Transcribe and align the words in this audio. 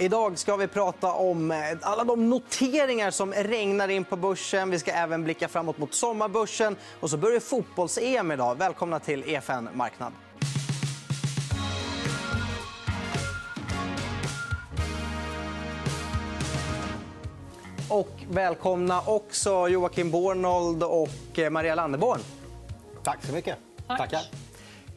Idag 0.00 0.38
ska 0.38 0.56
vi 0.56 0.66
prata 0.66 1.12
om 1.12 1.50
eh, 1.50 1.58
alla 1.82 2.04
de 2.04 2.30
noteringar 2.30 3.10
som 3.10 3.32
regnar 3.32 3.88
in 3.88 4.04
på 4.04 4.16
börsen. 4.16 4.70
Vi 4.70 4.78
ska 4.78 4.90
även 4.90 5.24
blicka 5.24 5.48
framåt 5.48 5.78
mot 5.78 5.94
sommarbörsen. 5.94 6.76
Och 7.00 7.10
så 7.10 7.16
börjar 7.16 7.40
fotbolls-EM 7.40 8.32
idag. 8.32 8.54
Välkomna 8.58 8.98
till 8.98 9.24
EFN 9.26 9.68
Marknad. 9.74 10.12
Och 17.88 18.10
välkomna 18.30 19.02
också 19.06 19.68
Joakim 19.68 20.10
Bornold 20.10 20.82
och 20.82 21.38
eh, 21.38 21.50
Maria 21.50 21.74
Landeborn. 21.74 22.20
Tack 23.02 23.24
så 23.24 23.32
mycket. 23.32 23.56
Tack. 23.86 23.98
Tackar. 23.98 24.20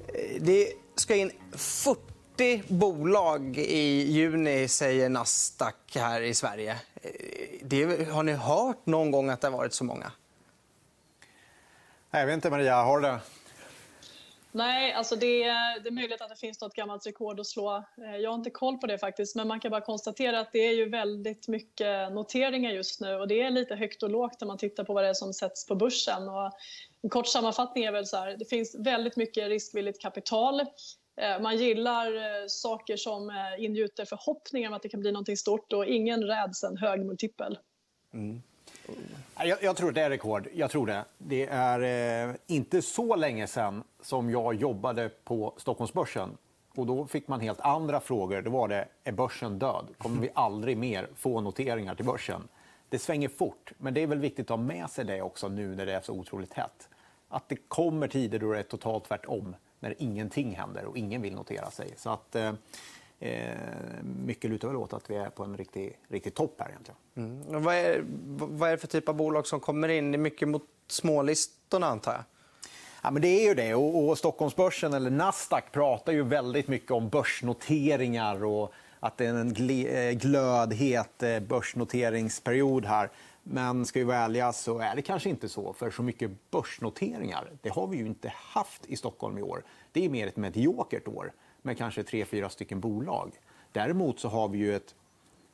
Eh, 0.07 0.41
det 0.41 0.67
ska 0.95 1.15
in 1.15 1.31
40 1.51 2.12
40 2.37 2.63
bolag 2.67 3.57
i 3.57 4.11
juni, 4.11 4.67
säger 4.67 5.09
Nasdaq 5.09 5.75
här 5.95 6.21
i 6.21 6.33
Sverige. 6.33 6.71
Eh, 7.01 7.09
det, 7.61 8.09
har 8.09 8.23
ni 8.23 8.31
hört 8.31 8.85
någon 8.85 9.11
gång 9.11 9.29
att 9.29 9.41
det 9.41 9.47
har 9.47 9.57
varit 9.57 9.73
så 9.73 9.83
många? 9.83 10.11
Jag 12.11 12.25
vet 12.25 12.33
inte, 12.33 12.49
Maria. 12.49 12.75
Har 12.75 13.01
det? 13.01 13.19
Nej, 14.51 14.93
alltså 14.93 15.15
det, 15.15 15.43
är, 15.43 15.79
det 15.79 15.89
är 15.89 15.91
möjligt 15.91 16.21
att 16.21 16.29
det 16.29 16.35
finns 16.35 16.61
nåt 16.61 16.73
gammalt 16.73 17.07
rekord 17.07 17.39
att 17.39 17.47
slå. 17.47 17.75
Eh, 17.77 18.15
jag 18.17 18.29
har 18.29 18.35
inte 18.35 18.49
koll 18.49 18.77
på 18.77 18.87
det 18.87 18.97
faktiskt, 18.97 19.35
men 19.35 19.47
man 19.47 19.59
kan 19.59 19.71
bara 19.71 19.81
konstatera 19.81 20.39
att 20.39 20.51
det 20.51 20.59
är 20.59 20.73
ju 20.73 20.89
väldigt 20.89 21.47
mycket 21.47 22.11
noteringar 22.13 22.71
just 22.71 23.01
nu 23.01 23.15
och 23.15 23.27
det 23.27 23.41
är 23.41 23.49
lite 23.49 23.75
högt 23.75 24.03
och 24.03 24.09
lågt 24.09 24.41
när 24.41 24.47
man 24.47 24.57
tittar 24.57 24.83
på 24.83 24.93
vad 24.93 25.03
det 25.03 25.09
är 25.09 25.13
som 25.13 25.33
sätts 25.33 25.67
på 25.67 25.75
börsen. 25.75 26.29
Och 26.29 26.51
en 27.01 27.09
kort 27.09 27.27
sammanfattning 27.27 27.83
är 27.83 27.91
väl 27.91 28.05
så 28.05 28.17
här, 28.17 28.35
det 28.39 28.45
finns 28.45 28.75
väldigt 28.75 29.15
mycket 29.15 29.47
riskvilligt 29.47 30.01
kapital. 30.01 30.61
Eh, 31.15 31.41
man 31.41 31.57
gillar 31.57 32.15
eh, 32.15 32.47
saker 32.47 32.97
som 32.97 33.29
eh, 33.29 33.65
ingjuter 33.65 34.05
förhoppningar 34.05 34.69
om 34.69 34.75
att 34.75 34.81
det 34.81 34.89
kan 34.89 34.99
bli 34.99 35.11
något 35.11 35.39
stort 35.39 35.73
och 35.73 35.85
ingen 35.85 36.23
räds 36.23 36.63
en 36.63 36.77
hög 36.77 37.05
multipel. 37.05 37.57
Mm. 38.13 38.41
Jag, 39.37 39.63
jag, 39.63 39.75
tror 39.75 39.91
det 39.91 40.01
är 40.01 40.09
rekord. 40.09 40.47
Jag 40.53 40.71
tror 40.71 40.87
det. 40.87 41.05
Det 41.17 41.45
är 41.45 42.29
eh, 42.29 42.35
inte 42.47 42.81
så 42.81 43.15
länge 43.15 43.47
sen 43.47 43.83
som 44.01 44.29
jag 44.29 44.55
jobbade 44.55 45.09
på 45.09 45.53
Stockholmsbörsen. 45.57 46.37
Och 46.75 46.85
då 46.85 47.07
fick 47.07 47.27
man 47.27 47.39
helt 47.39 47.61
andra 47.61 47.99
frågor. 47.99 48.41
Då 48.41 48.51
var 48.51 48.67
det, 48.67 48.87
är 49.03 49.11
börsen 49.11 49.59
död? 49.59 49.87
Kommer 49.97 50.21
vi 50.21 50.29
aldrig 50.33 50.77
mer 50.77 51.09
få 51.15 51.41
noteringar 51.41 51.95
till 51.95 52.05
börsen? 52.05 52.47
Det 52.89 52.99
svänger 52.99 53.29
fort, 53.29 53.71
men 53.77 53.93
det 53.93 54.01
är 54.01 54.07
väl 54.07 54.19
viktigt 54.19 54.45
att 54.45 54.57
ha 54.57 54.65
med 54.65 54.89
sig 54.89 55.05
det 55.05 55.21
också 55.21 55.47
nu 55.47 55.75
när 55.75 55.85
det 55.85 55.93
är 55.93 56.01
så 56.01 56.13
otroligt 56.13 56.53
hett. 56.53 56.89
Att 57.29 57.49
det 57.49 57.55
kommer 57.55 58.07
tider 58.07 58.39
då 58.39 58.51
det 58.51 58.59
är 58.59 58.63
totalt 58.63 59.05
tvärtom 59.05 59.55
när 59.83 59.95
ingenting 59.97 60.55
händer 60.55 60.85
och 60.85 60.97
ingen 60.97 61.21
vill 61.21 61.35
notera 61.35 61.71
sig. 61.71 61.93
Så 61.97 62.09
att, 62.09 62.35
eh, 62.35 62.53
eh 63.19 63.57
mycket 64.25 64.49
lutar 64.49 64.67
väl 64.67 64.77
åt 64.77 64.93
att 64.93 65.09
vi 65.09 65.15
är 65.15 65.29
på 65.29 65.43
en 65.43 65.57
riktig, 65.57 65.99
riktig 66.07 66.33
topp 66.33 66.55
här. 66.59 66.69
Egentligen. 66.69 66.99
Mm. 67.15 67.63
Vad, 67.63 67.75
är, 67.75 68.03
vad 68.37 68.69
är 68.69 68.71
det 68.71 68.77
för 68.77 68.87
typ 68.87 69.09
av 69.09 69.15
bolag 69.15 69.47
som 69.47 69.59
kommer 69.59 69.89
in? 69.89 70.11
Det 70.11 70.15
är 70.15 70.19
mycket 70.19 70.47
mot 70.47 70.67
smålistorna, 70.87 71.87
antar 71.87 72.11
jag. 72.11 72.23
Ja, 73.01 73.11
men 73.11 73.21
det 73.21 73.27
är 73.27 73.47
ju 73.47 73.53
det. 73.53 73.75
Och, 73.75 74.09
och 74.09 74.17
Stockholmsbörsen, 74.17 74.93
eller 74.93 75.09
Nasdaq, 75.09 75.71
pratar 75.71 76.13
ju 76.13 76.23
väldigt 76.23 76.67
mycket 76.67 76.91
om 76.91 77.09
börsnoteringar 77.09 78.43
och 78.43 78.73
att 78.99 79.17
det 79.17 79.25
är 79.25 79.29
en 79.29 79.69
eh, 79.69 80.11
glödhet 80.11 81.23
eh, 81.23 81.39
börsnoteringsperiod 81.39 82.85
här. 82.85 83.09
Men 83.43 83.85
ska 83.85 83.99
vi 83.99 84.05
vara 84.05 84.17
ärliga 84.17 84.53
så 84.53 84.79
är 84.79 84.95
det 84.95 85.01
kanske 85.01 85.29
inte 85.29 85.49
så. 85.49 85.73
För 85.73 85.91
så 85.91 86.03
mycket 86.03 86.51
börsnoteringar 86.51 87.51
det 87.61 87.69
har 87.69 87.87
vi 87.87 87.97
ju 87.97 88.05
inte 88.05 88.33
haft 88.35 88.85
i 88.85 88.95
Stockholm 88.95 89.37
i 89.37 89.41
år. 89.41 89.63
Det 89.91 90.05
är 90.05 90.09
mer 90.09 90.27
ett 90.27 90.37
mediokert 90.37 91.07
år 91.07 91.33
med 91.61 91.77
kanske 91.77 92.03
tre, 92.03 92.25
fyra 92.25 92.49
stycken 92.49 92.79
bolag. 92.79 93.31
Däremot 93.71 94.19
så 94.19 94.29
har 94.29 94.47
vi 94.47 94.57
ju 94.57 94.75
ett 94.75 94.95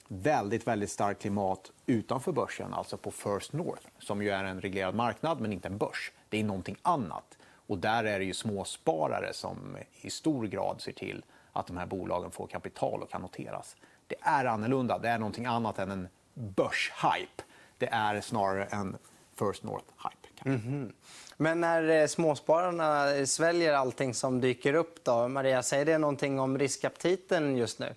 väldigt, 0.07 0.67
väldigt 0.67 0.89
starkt 0.89 1.21
klimat 1.21 1.71
utanför 1.85 2.31
börsen, 2.31 2.73
alltså 2.73 2.97
på 2.97 3.11
First 3.11 3.53
North 3.53 3.87
som 3.99 4.21
ju 4.21 4.29
är 4.29 4.43
en 4.43 4.61
reglerad 4.61 4.95
marknad, 4.95 5.41
men 5.41 5.53
inte 5.53 5.67
en 5.67 5.77
börs. 5.77 6.11
Det 6.29 6.39
är 6.39 6.43
någonting 6.43 6.75
annat. 6.81 7.37
Och 7.67 7.77
där 7.77 8.03
är 8.03 8.19
det 8.19 8.25
ju 8.25 8.33
småsparare 8.33 9.33
som 9.33 9.77
i 10.01 10.09
stor 10.09 10.47
grad 10.47 10.81
ser 10.81 10.91
till 10.91 11.25
att 11.51 11.67
de 11.67 11.77
här 11.77 11.85
bolagen 11.85 12.31
får 12.31 12.47
kapital 12.47 13.01
och 13.01 13.09
kan 13.09 13.21
noteras. 13.21 13.75
Det 14.07 14.15
är 14.21 14.45
annorlunda. 14.45 14.99
Det 14.99 15.09
är 15.09 15.19
någonting 15.19 15.45
annat 15.45 15.79
än 15.79 15.91
en 15.91 16.07
börshype. 16.33 17.43
Det 17.79 17.89
är 17.91 18.21
snarare 18.21 18.65
en 18.65 18.97
First 19.35 19.63
North-hype. 19.63 20.45
Mm 20.45 20.59
-hmm. 20.59 20.93
Men 21.37 21.61
när 21.61 22.01
eh, 22.01 22.07
småspararna 22.07 23.25
sväljer 23.25 23.73
allting 23.73 24.13
som 24.13 24.41
dyker 24.41 24.73
upp, 24.73 25.03
då, 25.03 25.27
Maria, 25.27 25.63
säger 25.63 25.85
det 25.85 25.97
någonting 25.97 26.39
om 26.39 26.57
riskaptiten 26.57 27.57
just 27.57 27.79
nu? 27.79 27.93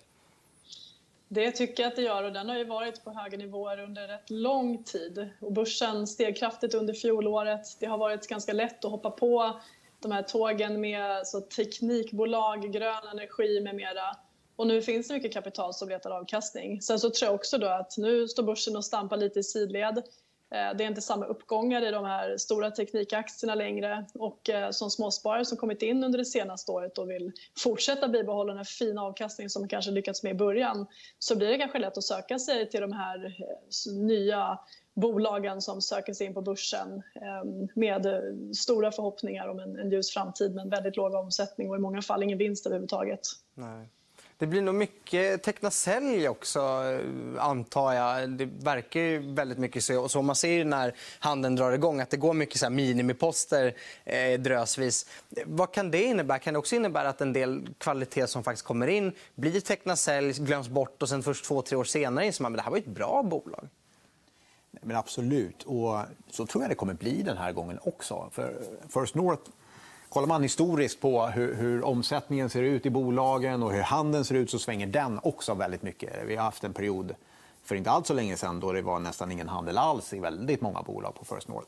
Det 1.27 1.51
tycker 1.51 1.83
jag 1.83 1.89
att 1.89 1.95
det 1.95 2.01
gör. 2.01 2.23
och 2.23 2.33
Den 2.33 2.49
har 2.49 2.57
ju 2.57 2.65
varit 2.65 3.03
på 3.03 3.11
höga 3.11 3.37
nivåer 3.37 3.79
under 3.79 4.07
rätt 4.07 4.29
lång 4.29 4.83
tid. 4.83 5.29
Och 5.39 5.51
börsen 5.51 6.07
steg 6.07 6.37
kraftigt 6.37 6.73
under 6.73 6.93
fjolåret. 6.93 7.77
Det 7.79 7.85
har 7.85 7.97
varit 7.97 8.27
ganska 8.27 8.53
lätt 8.53 8.85
att 8.85 8.91
hoppa 8.91 9.11
på 9.11 9.59
de 9.99 10.11
här 10.11 10.21
tågen 10.21 10.81
med 10.81 11.27
så 11.27 11.41
teknikbolag, 11.41 12.73
grön 12.73 13.07
energi 13.11 13.61
med 13.61 13.75
mera. 13.75 14.15
Och 14.63 14.67
nu 14.67 14.81
finns 14.81 15.07
det 15.07 15.13
mycket 15.13 15.33
kapital 15.33 15.73
som 15.73 15.89
letar 15.89 16.11
avkastning. 16.11 16.81
Sen 16.81 16.99
så 16.99 17.09
tror 17.09 17.27
jag 17.27 17.35
också 17.35 17.57
då 17.57 17.67
att 17.67 17.97
nu 17.97 18.27
står 18.27 18.43
börsen 18.43 18.75
och 18.75 18.85
stampar 18.85 19.17
lite 19.17 19.39
i 19.39 19.43
sidled. 19.43 19.97
Eh, 20.51 20.77
det 20.77 20.83
är 20.83 20.87
inte 20.87 21.01
samma 21.01 21.25
uppgångar 21.25 21.81
i 21.81 21.91
de 21.91 22.05
här 22.05 22.37
stora 22.37 22.71
teknikaktierna 22.71 23.55
längre. 23.55 24.05
Och 24.13 24.49
eh, 24.49 24.69
som 24.71 24.91
småsparare 24.91 25.45
som 25.45 25.57
kommit 25.57 25.81
in 25.81 26.03
under 26.03 26.19
det 26.19 26.25
senaste 26.25 26.71
året 26.71 26.97
och 26.97 27.09
vill 27.09 27.31
fortsätta 27.57 28.07
bibehålla 28.07 28.53
den 28.53 28.65
fina 28.65 29.03
avkastning 29.03 29.49
som 29.49 29.61
man 29.61 29.69
kanske 29.69 29.91
lyckats 29.91 30.23
med 30.23 30.31
i 30.31 30.35
början 30.35 30.87
så 31.19 31.35
blir 31.35 31.47
det 31.47 31.57
kanske 31.57 31.79
lätt 31.79 31.97
att 31.97 32.03
söka 32.03 32.39
sig 32.39 32.69
till 32.69 32.81
de 32.81 32.91
här 32.91 33.25
eh, 33.25 33.93
nya 33.93 34.59
bolagen 34.93 35.61
som 35.61 35.81
söker 35.81 36.13
sig 36.13 36.27
in 36.27 36.33
på 36.33 36.41
börsen 36.41 37.03
ehm, 37.15 37.67
med 37.73 38.07
stora 38.55 38.91
förhoppningar 38.91 39.47
om 39.47 39.59
en, 39.59 39.91
ljus 39.91 40.13
framtid 40.13 40.55
men 40.55 40.69
väldigt 40.69 40.97
låg 40.97 41.13
omsättning 41.13 41.69
och 41.69 41.75
i 41.75 41.79
många 41.79 42.01
fall 42.01 42.23
ingen 42.23 42.37
vinst 42.37 42.65
överhuvudtaget. 42.65 43.21
Nej. 43.53 43.89
Det 44.37 44.47
blir 44.47 44.61
nog 44.61 44.75
mycket 44.75 45.43
teckna 45.43 45.71
sälj 45.71 46.27
också, 46.27 46.83
antar 47.39 47.93
jag. 47.93 48.29
Det 48.29 48.45
verkar 48.45 48.99
ju 48.99 49.33
väldigt 49.33 49.57
mycket 49.57 49.83
så. 49.83 50.09
så 50.09 50.21
man 50.21 50.35
ser 50.35 50.65
när 50.65 50.95
handeln 51.19 51.55
drar 51.55 51.71
igång 51.71 51.99
att 52.01 52.09
det 52.09 52.17
går 52.17 52.33
mycket 52.33 52.59
så 52.59 52.65
här 52.65 52.71
minimiposter 52.71 53.75
eh, 54.05 54.39
drösvis. 54.39 55.05
Vad 55.45 55.71
kan 55.71 55.91
det 55.91 56.03
innebära? 56.03 56.39
Kan 56.39 56.53
det 56.53 56.59
också 56.59 56.75
innebära 56.75 57.09
att 57.09 57.21
en 57.21 57.33
del 57.33 57.69
kvalitet 57.77 58.27
som 58.27 58.43
faktiskt 58.43 58.65
kommer 58.65 58.87
in 58.87 59.11
blir 59.35 59.59
teckna 59.59 59.95
sälj, 59.95 60.33
glöms 60.33 60.69
bort 60.69 61.01
och 61.01 61.09
sen 61.09 61.23
först 61.23 61.45
två, 61.45 61.61
tre 61.61 61.77
år 61.77 61.83
senare 61.83 62.25
inser 62.25 62.43
man 62.43 62.51
att 62.51 62.57
det 62.57 62.63
här 62.63 62.71
var 62.71 62.77
ett 62.77 62.85
bra 62.85 63.23
bolag? 63.23 63.67
Men 64.81 64.97
absolut. 64.97 65.63
Och 65.63 65.99
så 66.29 66.45
tror 66.45 66.63
jag 66.63 66.71
det 66.71 66.75
kommer 66.75 66.93
bli 66.93 67.21
den 67.21 67.37
här 67.37 67.51
gången 67.51 67.79
också. 67.83 68.29
För 68.31 68.61
First 68.89 69.15
North 69.15 69.51
Kollar 70.13 70.27
man 70.27 70.43
historiskt 70.43 71.01
på 71.01 71.25
hur, 71.25 71.55
hur, 71.55 71.83
omsättningen 71.83 72.49
ser 72.49 72.63
ut 72.63 72.85
i 72.85 72.89
bolagen 72.89 73.63
och 73.63 73.71
hur 73.71 73.81
handeln 73.81 74.25
ser 74.25 74.35
ut 74.35 74.51
så 74.51 74.59
svänger 74.59 74.87
den 74.87 75.19
också 75.23 75.53
väldigt 75.53 75.81
mycket. 75.81 76.27
Vi 76.27 76.35
har 76.35 76.43
haft 76.43 76.63
en 76.63 76.73
period 76.73 77.15
för 77.63 77.75
inte 77.75 77.91
alls 77.91 78.07
så 78.07 78.13
länge 78.13 78.37
sedan 78.37 78.59
då 78.59 78.71
det 78.71 78.81
var 78.81 78.99
nästan 78.99 79.31
ingen 79.31 79.49
handel 79.49 79.77
alls 79.77 80.13
i 80.13 80.19
väldigt 80.19 80.61
många 80.61 80.81
bolag 80.81 81.15
på 81.15 81.35
First 81.35 81.47
North. 81.47 81.67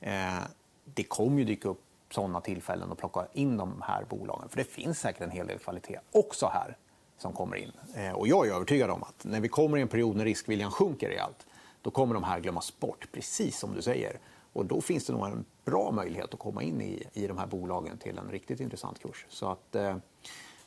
Eh, 0.00 0.42
det 0.84 1.02
kommer 1.02 1.38
ju 1.38 1.44
dyka 1.44 1.68
upp 1.68 1.82
såna 2.10 2.40
tillfällen 2.40 2.92
att 2.92 2.98
plocka 2.98 3.26
in 3.32 3.56
de 3.56 3.82
här 3.86 4.04
bolagen. 4.08 4.48
För 4.48 4.56
det 4.56 4.64
finns 4.64 5.00
säkert 5.00 5.22
en 5.22 5.30
hel 5.30 5.46
del 5.46 5.58
kvalitet 5.58 5.98
också 6.12 6.50
här 6.52 6.76
som 7.18 7.32
kommer 7.32 7.56
in. 7.56 7.72
Eh, 7.94 8.12
och 8.12 8.28
jag 8.28 8.46
är 8.46 8.52
övertygad 8.52 8.90
om 8.90 9.02
att 9.02 9.24
när 9.24 9.40
vi 9.40 9.48
kommer 9.48 9.78
i 9.78 9.80
en 9.80 9.88
period 9.88 10.16
när 10.16 10.24
riskviljan 10.24 10.70
sjunker 10.70 11.08
rejält 11.08 11.46
då 11.82 11.90
kommer 11.90 12.14
de 12.14 12.24
här 12.24 12.40
glömmas 12.40 12.78
bort, 12.78 13.06
precis 13.12 13.58
som 13.58 13.74
du 13.74 13.82
säger. 13.82 14.18
Och 14.52 14.66
då 14.66 14.80
finns 14.80 15.06
det 15.06 15.12
nog 15.12 15.26
en 15.26 15.44
bra 15.64 15.90
möjlighet 15.90 16.34
att 16.34 16.40
komma 16.40 16.62
in 16.62 16.80
i, 16.80 17.06
i 17.12 17.26
de 17.26 17.38
här 17.38 17.46
bolagen 17.46 17.98
till 17.98 18.18
en 18.18 18.30
riktigt 18.30 18.60
intressant 18.60 19.02
kurs. 19.02 19.26
Så 19.28 19.50
att, 19.50 19.74
eh, 19.74 19.96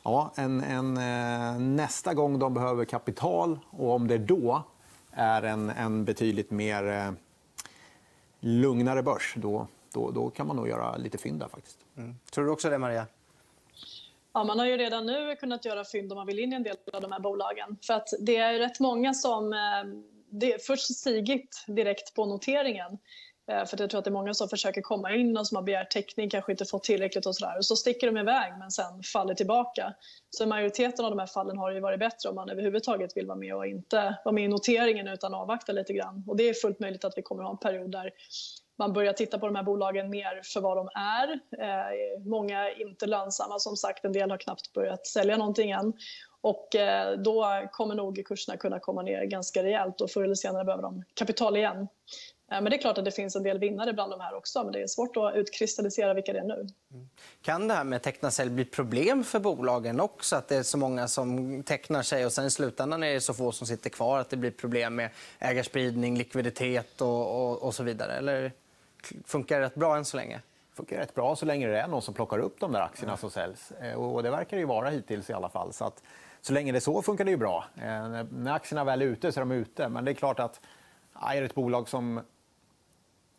ja, 0.02 0.32
en, 0.36 0.60
en, 0.60 0.96
eh, 0.96 1.60
nästa 1.60 2.14
gång 2.14 2.38
de 2.38 2.54
behöver 2.54 2.84
kapital 2.84 3.58
och 3.70 3.90
om 3.90 4.08
det 4.08 4.18
då 4.18 4.62
är 5.10 5.42
en, 5.42 5.70
en 5.70 6.04
betydligt 6.04 6.50
mer 6.50 6.88
eh, 6.88 7.12
lugnare 8.40 9.02
börs 9.02 9.34
då, 9.36 9.66
då, 9.92 10.10
då 10.10 10.30
kan 10.30 10.46
man 10.46 10.56
nog 10.56 10.68
göra 10.68 10.96
lite 10.96 11.18
fynd 11.18 11.40
där. 11.40 11.48
Faktiskt. 11.48 11.78
Mm. 11.96 12.14
Tror 12.32 12.44
du 12.44 12.50
också 12.50 12.70
det, 12.70 12.78
Maria? 12.78 13.06
Ja, 14.32 14.44
man 14.44 14.58
har 14.58 14.66
ju 14.66 14.76
redan 14.76 15.06
nu 15.06 15.36
kunnat 15.36 15.64
göra 15.64 15.84
fynd 15.84 16.12
om 16.12 16.16
man 16.16 16.26
vill 16.26 16.38
in 16.38 16.52
i 16.52 16.56
en 16.56 16.62
del 16.62 16.76
av 16.92 17.00
de 17.00 17.12
här 17.12 17.20
bolagen. 17.20 17.76
För 17.86 17.94
att 17.94 18.08
det 18.20 18.36
är 18.36 18.58
rätt 18.58 18.80
många 18.80 19.14
som 19.14 19.54
det 20.40 20.66
först 20.66 20.96
stigit 20.96 21.64
direkt 21.66 22.14
på 22.14 22.26
noteringen. 22.26 22.98
Eh, 23.50 23.64
för 23.64 23.80
jag 23.80 23.90
tror 23.90 23.98
att 23.98 24.04
det 24.04 24.10
är 24.10 24.12
många 24.12 24.34
som 24.34 24.48
försöker 24.48 24.82
komma 24.82 25.14
in 25.14 25.36
och 25.36 25.46
som 25.46 25.56
har 25.56 25.62
begärt 25.62 25.90
täckning, 25.90 26.30
kanske 26.30 26.52
inte 26.52 26.64
fått 26.64 26.84
tillräckligt 26.84 27.26
och 27.26 27.36
sådär. 27.36 27.58
Och 27.58 27.64
så 27.64 27.76
sticker 27.76 28.06
de 28.06 28.18
iväg 28.18 28.52
men 28.58 28.70
sen 28.70 29.02
faller 29.12 29.34
tillbaka. 29.34 29.94
Så 30.30 30.44
i 30.44 30.46
majoriteten 30.46 31.04
av 31.04 31.10
de 31.10 31.18
här 31.18 31.26
fallen 31.26 31.58
har 31.58 31.72
det 31.72 31.80
varit 31.80 31.98
bättre 31.98 32.28
om 32.28 32.34
man 32.34 32.50
överhuvudtaget 32.50 33.16
vill 33.16 33.26
vara 33.26 33.38
med 33.38 33.54
och 33.54 33.66
inte 33.66 34.18
vara 34.24 34.32
med 34.34 34.44
i 34.44 34.48
noteringen 34.48 35.08
utan 35.08 35.34
avvakta 35.34 35.72
lite 35.72 35.92
grann. 35.92 36.24
Och 36.26 36.36
det 36.36 36.48
är 36.48 36.54
fullt 36.54 36.80
möjligt 36.80 37.04
att 37.04 37.12
vi 37.16 37.22
kommer 37.22 37.42
att 37.42 37.46
ha 37.46 37.52
en 37.52 37.58
period 37.58 37.90
där 37.90 38.10
man 38.78 38.92
börjar 38.92 39.12
titta 39.12 39.38
på 39.38 39.46
de 39.46 39.56
här 39.56 39.62
bolagen 39.62 40.10
mer 40.10 40.40
för 40.44 40.60
vad 40.60 40.76
de 40.76 40.88
är. 40.94 41.32
Eh, 41.62 42.20
många 42.24 42.70
är 42.70 42.88
inte 42.88 43.06
lönsamma 43.06 43.58
som 43.58 43.76
sagt, 43.76 44.04
en 44.04 44.12
del 44.12 44.30
har 44.30 44.38
knappt 44.38 44.72
börjat 44.72 45.06
sälja 45.06 45.36
någonting 45.36 45.70
än. 45.70 45.92
Och 46.40 46.74
eh, 46.74 47.18
då 47.18 47.68
kommer 47.72 47.94
nog 47.94 48.22
kurserna 48.26 48.56
kunna 48.56 48.80
komma 48.80 49.02
ner 49.02 49.24
ganska 49.24 49.62
rejält 49.62 50.00
och 50.00 50.10
förr 50.10 50.24
eller 50.24 50.34
senare 50.34 50.64
behöver 50.64 50.82
de 50.82 51.04
kapital 51.14 51.56
igen. 51.56 51.88
Eh, 52.54 52.60
men 52.60 52.64
det 52.64 52.76
är 52.76 52.80
klart 52.80 52.98
att 52.98 53.04
det 53.04 53.10
finns 53.10 53.36
en 53.36 53.42
del 53.42 53.58
vinnare 53.58 53.92
bland 53.92 54.12
de 54.12 54.20
här 54.20 54.34
också, 54.34 54.64
men 54.64 54.72
det 54.72 54.82
är 54.82 54.86
svårt 54.86 55.16
att 55.16 55.34
utkristallisera 55.34 56.14
vilka 56.14 56.32
det 56.32 56.38
är 56.38 56.44
nu. 56.44 56.66
Kan 57.42 57.68
det 57.68 57.74
här 57.74 57.84
med 57.84 58.02
teckna 58.02 58.30
sälj 58.30 58.50
bli 58.50 58.64
problem 58.64 59.24
för 59.24 59.40
bolagen 59.40 60.00
också? 60.00 60.36
Att 60.36 60.48
det 60.48 60.56
är 60.56 60.62
så 60.62 60.78
många 60.78 61.08
som 61.08 61.62
tecknar 61.62 62.02
sig 62.02 62.26
och 62.26 62.32
sen 62.32 62.46
i 62.46 62.50
slutändan 62.50 63.02
är 63.02 63.14
det 63.14 63.20
så 63.20 63.34
få 63.34 63.52
som 63.52 63.66
sitter 63.66 63.90
kvar 63.90 64.18
att 64.18 64.30
det 64.30 64.36
blir 64.36 64.50
problem 64.50 64.94
med 64.94 65.10
ägarspridning, 65.38 66.18
likviditet 66.18 67.00
och, 67.00 67.50
och, 67.50 67.62
och 67.62 67.74
så 67.74 67.82
vidare? 67.82 68.12
Eller 68.12 68.52
funkar 69.24 69.60
det 69.60 69.66
rätt 69.66 69.74
bra 69.74 69.96
än 69.96 70.04
så 70.04 70.16
länge? 70.16 70.40
funkar 70.74 70.96
rätt 70.96 71.14
bra 71.14 71.36
så 71.36 71.46
länge 71.46 71.66
det 71.66 71.80
är 71.80 71.88
någon 71.88 72.02
som 72.02 72.14
plockar 72.14 72.38
upp 72.38 72.60
de 72.60 72.72
där 72.72 72.80
aktierna 72.80 73.16
som 73.16 73.30
säljs. 73.30 73.70
Eh, 73.70 73.94
och 73.94 74.22
det 74.22 74.30
verkar 74.30 74.56
det 74.56 74.60
ju 74.60 74.66
vara 74.66 74.90
hittills 74.90 75.30
i 75.30 75.32
alla 75.32 75.48
fall. 75.48 75.72
Så, 75.72 75.84
att, 75.84 76.02
så 76.40 76.52
länge 76.52 76.72
det 76.72 76.78
är 76.78 76.80
så 76.80 77.02
funkar 77.02 77.24
det 77.24 77.30
ju 77.30 77.36
bra. 77.36 77.64
Eh, 77.76 78.24
när 78.30 78.52
aktierna 78.52 78.84
väl 78.84 79.02
är 79.02 79.06
ute 79.06 79.32
så 79.32 79.40
är 79.40 79.44
de 79.44 79.52
ute. 79.52 79.88
Men 79.88 80.04
det 80.04 80.10
är 80.10 80.14
klart 80.14 80.40
att 80.40 80.60
är 81.20 81.40
det 81.40 81.46
ett 81.46 81.54
bolag 81.54 81.88
som 81.88 82.20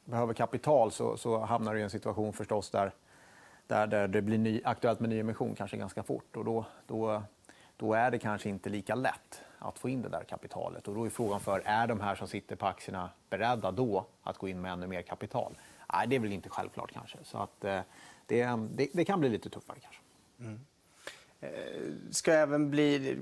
behöver 0.05 0.33
kapital 0.33 0.91
så, 0.91 1.17
så 1.17 1.39
hamnar 1.39 1.73
du 1.73 1.79
i 1.79 1.83
en 1.83 1.89
situation 1.89 2.33
förstås 2.33 2.69
där, 2.69 2.91
där, 3.67 3.87
där 3.87 4.07
det 4.07 4.21
blir 4.21 4.37
ny, 4.37 4.61
aktuellt 4.63 4.99
med 4.99 5.09
nyemission 5.09 5.55
kanske 5.55 5.77
ganska 5.77 6.03
fort. 6.03 6.35
Och 6.35 6.45
då, 6.45 6.65
då, 6.87 7.23
då 7.77 7.93
är 7.93 8.11
det 8.11 8.19
kanske 8.19 8.49
inte 8.49 8.69
lika 8.69 8.95
lätt 8.95 9.41
att 9.59 9.79
få 9.79 9.89
in 9.89 10.01
det 10.01 10.09
där 10.09 10.23
kapitalet. 10.23 10.87
Och 10.87 10.95
då 10.95 11.05
är 11.05 11.09
frågan 11.09 11.39
för 11.39 11.61
är 11.65 11.87
de 11.87 11.99
här 11.99 12.15
som 12.15 12.27
sitter 12.27 12.55
på 12.55 12.65
aktierna 12.65 13.09
beredda 13.29 13.71
då 13.71 14.05
att 14.23 14.37
gå 14.37 14.47
in 14.47 14.61
med 14.61 14.71
ännu 14.71 14.87
mer 14.87 15.01
kapital? 15.01 15.57
Nej, 15.93 16.07
det 16.07 16.15
är 16.15 16.19
väl 16.19 16.33
inte 16.33 16.49
självklart 16.49 16.91
kanske. 16.91 17.17
Så 17.23 17.37
att, 17.37 17.63
eh, 17.63 17.81
det, 18.25 18.45
det, 18.45 18.89
det, 18.93 19.05
kan 19.05 19.19
bli 19.19 19.29
lite 19.29 19.49
tuffare 19.49 19.77
kanske. 19.79 20.01
Mm. 20.39 20.59
Eh, 21.41 21.49
ska 22.11 22.33
även 22.33 22.71
bli 22.71 23.17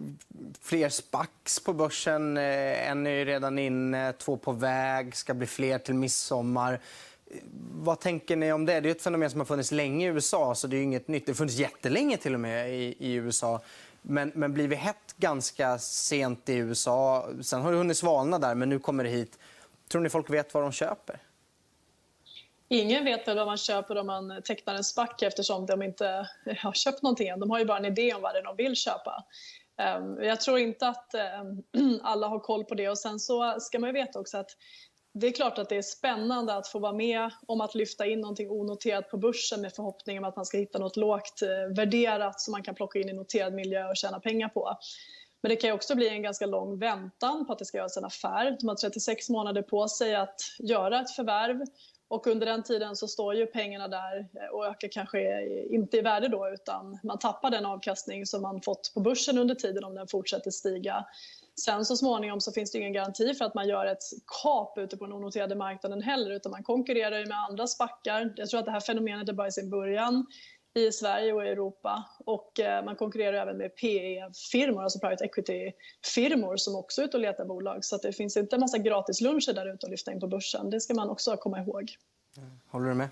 fler 0.62 0.90
SPACs 0.90 1.60
på 1.60 1.74
börsen. 1.74 2.38
Eh, 2.38 2.90
en 2.90 3.08
är 3.08 3.26
redan 3.26 3.60
inne, 3.60 4.14
två 4.14 4.38
på 4.38 4.52
väg. 4.52 5.16
ska 5.16 5.34
bli 5.34 5.48
fler 5.48 5.78
till 5.78 5.96
midsommar. 5.96 6.74
Eh, 7.32 7.38
vad 7.72 8.00
tänker 8.00 8.36
ni 8.36 8.54
om 8.54 8.66
det? 8.66 8.80
Det 8.80 8.90
är 8.90 8.92
ett 8.92 9.02
fenomen 9.02 9.30
som 9.30 9.40
har 9.40 9.46
funnits 9.46 9.72
länge 9.72 10.06
i 10.06 10.10
USA. 10.10 10.56
så 10.56 10.68
Det 10.68 10.78
är 10.78 10.82
inget 10.82 11.08
nytt. 11.08 11.26
Det 11.26 11.32
har 11.32 11.36
funnits 11.36 11.58
jättelänge 11.58 12.18
till 12.18 12.34
och 12.34 12.40
med 12.40 12.74
i, 12.74 12.96
i 13.00 13.14
USA. 13.14 13.62
Men, 14.02 14.32
men 14.36 14.54
blir 14.54 14.68
vi 14.68 14.76
hett 14.76 15.16
ganska 15.18 15.78
sent 15.78 16.50
i 16.50 16.56
USA? 16.56 17.30
Sen 17.42 17.62
har 17.62 17.72
det 17.72 17.78
hunnit 17.78 17.98
svalna 17.98 18.40
där, 18.40 18.56
men 18.56 18.70
nu 18.70 18.80
kommer 18.80 19.04
det 19.04 19.10
hit. 19.10 19.40
Tror 19.88 20.02
ni 20.02 20.10
folk 20.10 20.30
vet 20.30 20.54
vad 20.54 20.64
de 20.64 20.72
köper? 20.72 21.20
Ingen 22.74 23.06
vet 23.06 23.28
väl 23.28 23.38
vad 23.38 23.48
man 23.48 23.58
köper 23.58 23.98
om 23.98 24.08
man 24.08 24.42
tecknar 24.44 24.76
en 24.76 24.84
SPAC 24.84 25.10
eftersom 25.22 25.66
de 25.66 25.84
inte 25.84 26.30
har 26.60 26.74
köpt 26.74 27.02
någonting 27.02 27.28
än. 27.28 27.40
De 27.40 27.50
har 27.50 27.60
ju 27.60 27.66
bara 27.66 27.78
en 27.78 27.86
idé 27.86 28.14
om 28.14 28.22
vad 28.22 28.34
det 28.34 28.40
är 28.40 28.44
de 28.44 28.56
vill 28.56 28.76
köpa. 28.76 29.24
Ehm, 29.78 30.24
jag 30.24 30.42
tror 30.42 30.60
inte 30.60 30.88
att 30.88 31.14
ehm, 31.14 31.64
alla 32.04 32.28
har 32.28 32.40
koll 32.40 32.66
på 32.66 32.76
det. 32.76 32.90
Och 32.90 32.98
sen 32.98 33.20
så 33.20 33.56
ska 33.60 33.80
man 33.80 33.90
ju 33.90 33.94
veta 33.94 34.20
också 34.20 34.38
att 34.38 34.50
det 35.14 35.28
är 35.28 35.32
klart 35.32 35.58
att 35.58 35.70
det 35.70 35.78
är 35.78 35.82
spännande 35.82 36.56
att 36.56 36.68
få 36.68 36.80
vara 36.80 36.94
med 36.94 37.30
om 37.48 37.62
att 37.62 37.76
lyfta 37.76 38.06
in 38.06 38.22
någonting 38.22 38.50
onoterat 38.50 39.10
på 39.10 39.18
börsen 39.18 39.62
med 39.62 39.74
förhoppning 39.74 40.18
om 40.18 40.24
att 40.24 40.36
man 40.36 40.46
ska 40.46 40.58
hitta 40.58 40.80
något 40.80 40.98
lågt 40.98 41.42
eh, 41.42 41.76
värderat 41.76 42.42
som 42.42 42.52
man 42.52 42.64
kan 42.64 42.76
plocka 42.76 43.00
in 43.00 43.10
i 43.10 43.14
noterad 43.14 43.54
miljö 43.54 43.90
och 43.90 43.98
tjäna 43.98 44.20
pengar 44.20 44.50
på. 44.50 44.78
Men 45.44 45.50
det 45.50 45.56
kan 45.56 45.72
också 45.72 45.96
bli 45.96 46.10
en 46.10 46.22
ganska 46.22 46.46
lång 46.46 46.80
väntan 46.80 47.46
på 47.46 47.54
att 47.54 47.60
det 47.60 47.66
ska 47.66 47.78
göras 47.78 47.98
en 47.98 48.06
affär. 48.06 48.58
De 48.60 48.68
har 48.68 48.76
36 48.76 49.30
månader 49.30 49.62
på 49.62 49.88
sig 49.88 50.16
att 50.16 50.40
göra 50.60 51.02
ett 51.02 51.12
förvärv 51.12 51.62
och 52.08 52.28
under 52.28 52.46
den 52.46 52.64
tiden 52.64 52.96
så 52.96 53.08
står 53.08 53.36
ju 53.36 53.46
pengarna 53.46 53.88
där 53.88 54.30
och 54.52 54.66
ökar 54.66 54.88
kanske 54.88 55.46
inte 55.70 55.98
i 55.98 56.02
värde 56.02 56.28
då 56.28 56.50
utan 56.50 57.00
man 57.04 57.20
tappar 57.20 57.52
den 57.52 57.66
avkastning 57.66 58.26
som 58.26 58.42
man 58.42 58.62
fått 58.62 58.92
på 58.94 59.00
börsen 59.00 59.38
under 59.38 59.56
tiden 59.56 59.84
om 59.84 59.96
den 59.96 60.08
fortsätter 60.08 60.52
stiga. 60.52 61.06
Sen 61.66 61.86
så 61.86 61.98
småningom 61.98 62.42
så 62.42 62.52
finns 62.52 62.72
det 62.72 62.78
ingen 62.78 62.94
garanti 62.94 63.34
för 63.34 63.46
att 63.46 63.54
man 63.54 63.68
gör 63.68 63.86
ett 63.86 64.04
kap 64.44 64.78
ute 64.78 64.98
på 64.98 65.06
den 65.06 65.14
onoterade 65.14 65.56
marknaden 65.56 66.02
heller 66.02 66.32
utan 66.32 66.52
man 66.52 66.64
konkurrerar 66.64 67.20
ju 67.20 67.26
med 67.26 67.38
andra 67.50 67.68
spackar. 67.68 68.34
Jag 68.36 68.50
tror 68.50 68.60
att 68.60 68.66
det 68.66 68.72
här 68.72 68.80
fenomenet 68.80 69.30
är 69.30 69.34
bara 69.34 69.48
i 69.48 69.52
sin 69.52 69.70
början 69.70 70.26
i 70.74 70.92
Sverige 70.92 71.34
och 71.34 71.46
i 71.46 71.48
Europa. 71.48 72.04
Och 72.26 72.60
eh, 72.60 72.86
man 72.86 72.96
konkurrerar 72.96 73.42
även 73.42 73.58
med 73.58 73.76
PE-firmor, 73.76 74.84
alltså 74.84 75.00
private 75.00 75.26
equity-firmor 75.26 76.58
som 76.58 76.76
också 76.76 77.02
är 77.02 77.06
ute 77.06 77.18
och 77.18 77.22
letar 77.22 77.46
bolag. 77.46 77.86
Så 77.86 77.98
det 77.98 78.14
finns 78.14 78.38
inte 78.38 78.56
en 78.56 78.60
massa 78.60 78.78
gratisluncher 78.78 79.54
där 79.54 79.74
ute 79.74 79.86
att 79.86 79.92
lyfta 79.92 80.12
in 80.12 80.20
på 80.20 80.28
börsen. 80.28 80.70
Det 80.70 80.82
ska 80.82 80.94
man 80.94 81.10
också 81.10 81.38
komma 81.38 81.60
ihåg. 81.60 81.92
Håller 82.70 82.90
du 82.90 82.94
med? 82.94 83.10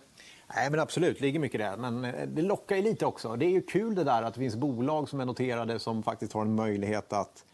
Nej, 0.56 0.70
men 0.72 0.80
absolut, 0.80 1.20
det 1.20 1.26
ligger 1.26 1.40
mycket 1.40 1.60
där. 1.60 1.78
Men 1.78 2.06
eh, 2.06 2.28
det 2.28 2.42
lockar 2.42 2.76
ju 2.76 2.82
lite 2.82 3.06
också. 3.06 3.36
Det 3.36 3.46
är 3.46 3.50
ju 3.50 3.62
kul 3.62 3.96
det 3.96 4.04
där 4.04 4.24
att 4.24 4.34
det 4.34 4.40
finns 4.40 4.56
bolag 4.56 5.10
som 5.10 5.20
är 5.20 5.26
noterade 5.26 5.80
som 5.80 6.04
faktiskt 6.04 6.34
har 6.34 6.42
en 6.42 6.56
möjlighet 6.56 7.14
att 7.14 7.46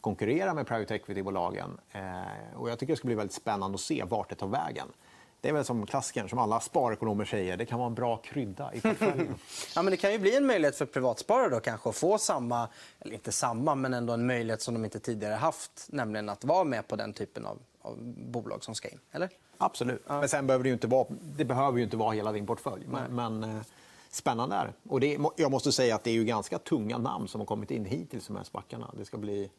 konkurrera 0.00 0.54
med 0.54 0.66
private 0.66 0.94
equity-bolagen. 0.94 1.80
Eh, 1.92 2.56
och 2.56 2.70
jag 2.70 2.78
tycker 2.78 2.92
det 2.92 2.96
ska 2.96 3.06
bli 3.06 3.14
väldigt 3.14 3.34
spännande 3.34 3.74
att 3.74 3.80
se 3.80 4.04
vart 4.04 4.28
det 4.28 4.34
tar 4.34 4.46
vägen. 4.46 4.86
Det 5.40 5.48
är 5.48 5.52
väl 5.52 5.64
som 5.64 5.86
klassikern 5.86 6.28
som 6.28 6.38
alla 6.38 6.60
sparekonomer 6.60 7.24
säger. 7.24 7.56
Det 7.56 7.66
kan 7.66 7.78
vara 7.78 7.86
en 7.86 7.94
bra 7.94 8.16
krydda 8.16 8.74
i 8.74 8.80
portföljen. 8.80 9.34
ja, 9.74 9.82
men 9.82 9.90
det 9.90 9.96
kan 9.96 10.12
ju 10.12 10.18
bli 10.18 10.36
en 10.36 10.46
möjlighet 10.46 10.76
för 10.76 10.86
privatsparare 10.86 11.48
då, 11.48 11.60
kanske 11.60 11.88
att 11.88 11.96
få 11.96 12.18
samma, 12.18 12.68
eller 13.00 13.14
inte 13.14 13.32
samma, 13.32 13.74
men 13.74 13.94
ändå 13.94 14.12
en 14.12 14.26
möjlighet 14.26 14.62
som 14.62 14.74
de 14.74 14.84
inte 14.84 15.00
tidigare 15.00 15.34
haft. 15.34 15.86
Nämligen 15.88 16.28
att 16.28 16.44
vara 16.44 16.64
med 16.64 16.88
på 16.88 16.96
den 16.96 17.12
typen 17.12 17.46
av, 17.46 17.58
av 17.82 17.96
bolag 18.16 18.64
som 18.64 18.74
ska 18.74 18.88
in. 18.88 18.98
Eller? 19.12 19.30
Absolut. 19.58 20.02
Ja. 20.06 20.20
Men 20.20 20.28
sen 20.28 20.46
behöver 20.46 20.62
det, 20.62 20.68
ju 20.68 20.74
inte 20.74 20.86
vara, 20.86 21.06
det 21.36 21.44
behöver 21.44 21.78
ju 21.78 21.84
inte 21.84 21.96
vara 21.96 22.12
hela 22.12 22.32
din 22.32 22.46
portfölj. 22.46 22.86
Men, 22.86 23.14
men 23.14 23.44
eh, 23.44 23.62
spännande 24.10 24.56
är. 24.56 24.72
Och 24.88 25.00
det. 25.00 25.18
Jag 25.36 25.50
måste 25.50 25.72
säga 25.72 25.94
att 25.94 26.04
det 26.04 26.10
är 26.10 26.14
ju 26.14 26.24
ganska 26.24 26.58
tunga 26.58 26.98
namn 26.98 27.28
som 27.28 27.40
har 27.40 27.46
kommit 27.46 27.70
in 27.70 27.84
hittills 27.84 28.26
de 28.26 28.36
här 28.36 28.44
spackarna. 28.44 28.94
Det 28.98 29.04
ska 29.04 29.16
bli 29.16 29.50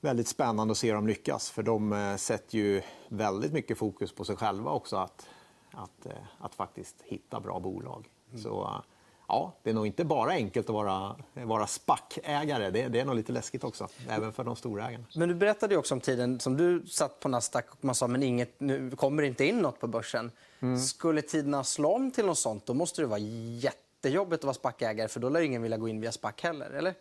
väldigt 0.00 0.28
spännande 0.28 0.72
att 0.72 0.78
se 0.78 0.92
dem 0.92 1.06
lyckas. 1.06 1.50
För 1.50 1.62
de 1.62 1.92
eh, 1.92 2.16
sätter 2.16 2.58
ju 2.58 2.82
väldigt 3.08 3.52
mycket 3.52 3.78
fokus 3.78 4.12
på 4.12 4.24
sig 4.24 4.36
själva 4.36 4.70
också 4.70 4.96
att, 4.96 5.28
att, 5.72 6.06
eh, 6.06 6.12
att 6.38 6.54
faktiskt 6.54 6.96
hitta 7.04 7.40
bra 7.40 7.60
bolag. 7.60 8.08
Mm. 8.30 8.42
Så 8.42 8.82
ja, 9.28 9.52
det 9.62 9.70
är 9.70 9.74
nog 9.74 9.86
inte 9.86 10.04
bara 10.04 10.30
enkelt 10.30 10.68
att 10.68 10.74
vara, 10.74 11.16
vara 11.32 11.66
SPAC-ägare. 11.66 12.70
Det, 12.70 12.88
det, 12.88 13.00
är 13.00 13.04
nog 13.04 13.14
lite 13.14 13.32
läskigt 13.32 13.64
också, 13.64 13.88
även 14.08 14.32
för 14.32 14.44
de 14.44 14.56
stora 14.56 14.88
ägarna. 14.88 15.04
Men 15.14 15.28
du 15.28 15.34
berättade 15.34 15.76
också 15.76 15.94
om 15.94 16.00
tiden 16.00 16.40
som 16.40 16.56
du 16.56 16.86
satt 16.86 17.20
på 17.20 17.28
Nasdaq 17.28 17.70
och 17.70 17.84
man 17.84 17.94
sa 17.94 18.06
men 18.06 18.22
inget, 18.22 18.60
nu 18.60 18.90
kommer 18.90 19.22
inte 19.22 19.44
in 19.44 19.58
nåt 19.58 19.80
på 19.80 19.86
börsen. 19.86 20.30
Mm. 20.60 20.78
Skulle 20.78 21.22
tiderna 21.22 21.64
slå 21.64 21.94
om 21.94 22.10
till 22.10 22.26
något 22.26 22.38
sånt, 22.38 22.66
då 22.66 22.74
måste 22.74 23.02
det 23.02 23.06
vara 23.06 23.18
jättejobbigt 23.18 24.40
att 24.40 24.44
vara 24.44 24.54
SPAC-ägare 24.54 25.08
för 25.08 25.20
då 25.20 25.28
lär 25.28 25.40
ingen 25.40 25.62
vilja 25.62 25.78
gå 25.78 25.88
in 25.88 26.00
via 26.00 26.12
SPAC 26.12 26.34
heller, 26.38 26.70
eller? 26.70 26.94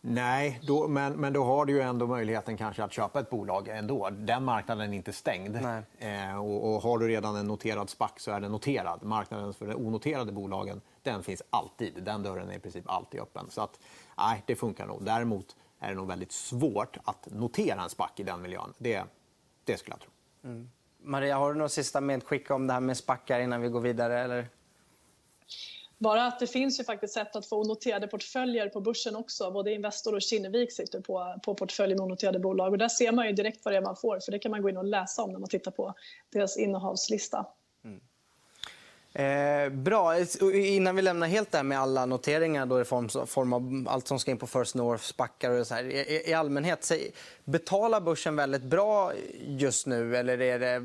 Nej, 0.00 0.60
då, 0.62 0.88
men, 0.88 1.12
men 1.12 1.32
då 1.32 1.44
har 1.44 1.64
du 1.64 1.72
ju 1.72 1.80
ändå 1.80 2.06
möjligheten 2.06 2.56
kanske 2.56 2.84
att 2.84 2.92
köpa 2.92 3.20
ett 3.20 3.30
bolag 3.30 3.68
ändå. 3.68 4.10
Den 4.10 4.44
marknaden 4.44 4.92
är 4.92 4.96
inte 4.96 5.12
stängd. 5.12 5.56
Eh, 5.98 6.38
och, 6.38 6.74
och, 6.74 6.82
har 6.82 6.98
du 6.98 7.08
redan 7.08 7.36
en 7.36 7.46
noterad 7.46 7.90
SPAC 7.90 8.10
så 8.16 8.30
är 8.30 8.40
den 8.40 8.52
noterad. 8.52 9.02
Marknaden 9.02 9.54
för 9.54 9.66
de 9.66 9.74
onoterade 9.74 10.32
bolagen 10.32 10.80
den 11.02 11.22
finns 11.22 11.42
alltid. 11.50 12.02
Den 12.02 12.22
dörren 12.22 12.50
är 12.50 12.56
i 12.56 12.58
princip 12.58 12.84
alltid 12.90 13.20
öppen. 13.20 13.46
Så 13.50 13.60
att, 13.60 13.80
nej, 14.18 14.42
det 14.46 14.56
funkar 14.56 14.86
nog. 14.86 15.04
Däremot 15.04 15.56
är 15.78 15.88
det 15.88 15.94
nog 15.94 16.08
väldigt 16.08 16.32
svårt 16.32 16.96
att 17.04 17.28
notera 17.30 17.82
en 17.82 17.90
SPAC 17.90 18.10
i 18.16 18.22
den 18.22 18.42
miljön. 18.42 18.74
Det, 18.78 19.02
det 19.64 19.76
skulle 19.76 19.94
jag 19.94 20.00
tro. 20.00 20.10
Mm. 20.44 20.70
Maria, 21.02 21.36
har 21.36 21.52
du 21.52 21.58
något 21.58 21.72
sista 21.72 22.00
medskick 22.00 22.50
om 22.50 22.66
det 22.66 22.72
här 22.72 22.80
med 22.80 22.96
SPACar 22.96 23.40
innan 23.40 23.60
vi 23.60 23.68
går 23.68 23.80
vidare? 23.80 24.20
Eller? 24.20 24.48
Bara 25.98 26.26
att 26.26 26.38
det 26.38 26.46
finns 26.46 26.80
ju 26.80 26.84
faktiskt 26.84 27.14
sätt 27.14 27.36
att 27.36 27.46
få 27.46 27.64
noterade 27.64 28.06
portföljer 28.06 28.68
på 28.68 28.80
börsen 28.80 29.16
också. 29.16 29.50
Både 29.50 29.72
Investor 29.72 30.14
och 30.14 30.22
Kinnevik 30.22 30.72
sitter 30.72 31.00
på, 31.00 31.40
på 31.44 31.54
portföljer 31.54 31.96
med 31.96 32.04
onoterade 32.04 32.38
bolag. 32.38 32.72
Och 32.72 32.78
där 32.78 32.88
ser 32.88 33.12
man 33.12 33.26
ju 33.26 33.32
direkt 33.32 33.64
vad 33.64 33.74
det 33.74 33.78
är 33.78 33.82
man 33.82 33.96
får, 33.96 34.20
för 34.20 34.32
det 34.32 34.38
kan 34.38 34.50
man 34.50 34.62
gå 34.62 34.68
in 34.68 34.76
och 34.76 34.84
läsa 34.84 35.22
om 35.22 35.32
när 35.32 35.38
man 35.38 35.48
tittar 35.48 35.70
på 35.70 35.94
deras 36.32 36.56
innehavslista. 36.56 37.46
Eh, 39.12 39.68
bra. 39.68 40.18
Innan 40.52 40.96
vi 40.96 41.02
lämnar 41.02 41.26
helt 41.26 41.52
det 41.52 41.62
med 41.62 41.78
alla 41.78 42.06
noteringar 42.06 42.66
då 42.66 42.80
i 42.80 42.84
form, 42.84 43.26
form 43.26 43.52
av 43.52 43.86
allt 43.88 44.08
som 44.08 44.18
ska 44.18 44.30
in 44.30 44.38
på 44.38 44.46
First 44.46 44.74
North, 44.74 45.04
spackar 45.04 45.50
och 45.50 45.66
så 45.66 45.74
här. 45.74 45.84
I, 45.84 46.30
I, 46.30 46.34
allmänhet, 46.34 46.92
betalar 47.44 48.00
börsen 48.00 48.36
väldigt 48.36 48.62
bra 48.62 49.12
just 49.40 49.86
nu 49.86 50.16
eller 50.16 50.40
är 50.40 50.58
det 50.58 50.82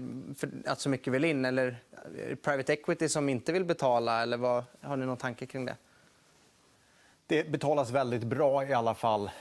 att 0.65 0.80
så 0.80 0.89
mycket 0.89 1.13
vill 1.13 1.25
in? 1.25 1.46
Eller 1.46 1.77
är 2.18 2.30
det 2.30 2.36
private 2.36 2.74
equity 2.74 3.10
som 3.10 3.30
inte 3.30 3.51
vill 3.51 3.65
betala? 3.65 4.22
Eller 4.22 4.38
vad, 4.38 4.63
har 4.82 4.98
ni 4.98 5.06
någon 5.06 5.18
tanke 5.18 5.46
kring 5.46 5.65
det? 5.65 5.75
Det 7.27 7.51
betalas 7.51 7.92
väldigt 7.92 8.24
bra 8.24 8.65
i 8.65 8.74
alla 8.74 8.94
fall 8.94 9.32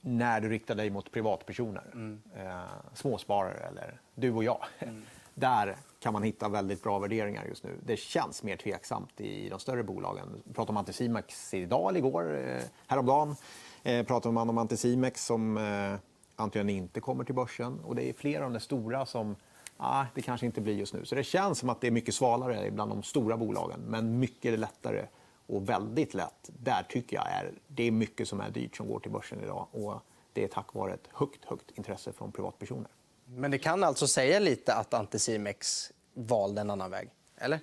när 0.00 0.40
du 0.40 0.48
riktar 0.48 0.74
dig 0.74 0.90
mot 0.90 1.12
privatpersoner. 1.12 1.84
Mm. 1.92 2.22
Eh, 2.36 2.62
småsparare 2.94 3.58
eller 3.58 4.00
du 4.14 4.32
och 4.32 4.44
jag. 4.44 4.64
Mm. 4.78 5.02
Där 5.34 5.76
kan 6.00 6.12
man 6.12 6.22
hitta 6.22 6.48
väldigt 6.48 6.82
bra 6.82 6.98
värderingar 6.98 7.44
just 7.44 7.64
nu. 7.64 7.78
Det 7.86 7.96
känns 7.96 8.42
mer 8.42 8.56
tveksamt 8.56 9.20
i 9.20 9.48
de 9.48 9.58
större 9.58 9.82
bolagen. 9.82 10.42
Vi 10.44 10.54
pratade 10.54 10.70
om 10.70 10.76
Anticimex 10.76 11.54
idag 11.54 11.88
eller 11.88 11.98
igår, 11.98 12.48
eh, 12.48 12.62
häromdagen. 12.86 13.36
pratar 13.82 14.04
pratade 14.04 14.32
man 14.32 14.48
om 14.48 14.58
Anticimex 14.58 15.24
som 15.24 15.56
eh, 15.56 15.94
antagligen 16.36 16.82
inte 16.82 17.00
kommer 17.00 17.24
till 17.24 17.34
börsen. 17.34 17.80
Och 17.84 17.94
det 17.94 18.08
är 18.08 18.12
flera 18.12 18.44
av 18.44 18.52
de 18.52 18.60
stora 18.60 19.06
som 19.06 19.36
ah, 19.76 20.04
det 20.14 20.22
kanske 20.22 20.46
inte 20.46 20.60
blir 20.60 20.74
just 20.74 20.94
nu. 20.94 21.04
Så 21.04 21.14
det 21.14 21.24
känns 21.24 21.58
som 21.58 21.68
att 21.68 21.80
det 21.80 21.86
är 21.86 21.90
mycket 21.90 22.14
svalare 22.14 22.70
bland 22.70 22.90
de 22.90 23.02
stora 23.02 23.36
bolagen, 23.36 23.80
men 23.86 24.18
mycket 24.18 24.58
lättare 24.58 25.06
och 25.46 25.68
väldigt 25.68 26.14
lätt. 26.14 26.50
Där 26.62 26.86
tycker 26.88 27.16
jag 27.16 27.30
är, 27.30 27.52
det 27.66 27.82
är 27.82 27.90
mycket 27.90 28.28
som 28.28 28.40
är 28.40 28.50
dyrt 28.50 28.76
som 28.76 28.88
går 28.88 29.00
till 29.00 29.10
börsen 29.10 29.40
idag. 29.40 29.66
Och 29.70 29.94
det 30.32 30.44
är 30.44 30.48
tack 30.48 30.74
vare 30.74 30.94
ett 30.94 31.08
högt, 31.12 31.44
högt 31.44 31.70
intresse 31.70 32.12
från 32.12 32.32
privatpersoner. 32.32 32.90
Men 33.36 33.50
det 33.50 33.58
kan 33.58 33.84
alltså 33.84 34.06
säga 34.06 34.38
lite 34.38 34.74
att 34.74 34.94
Anticimex 34.94 35.92
valde 36.14 36.60
en 36.60 36.70
annan 36.70 36.90
väg? 36.90 37.10
Eller? 37.36 37.60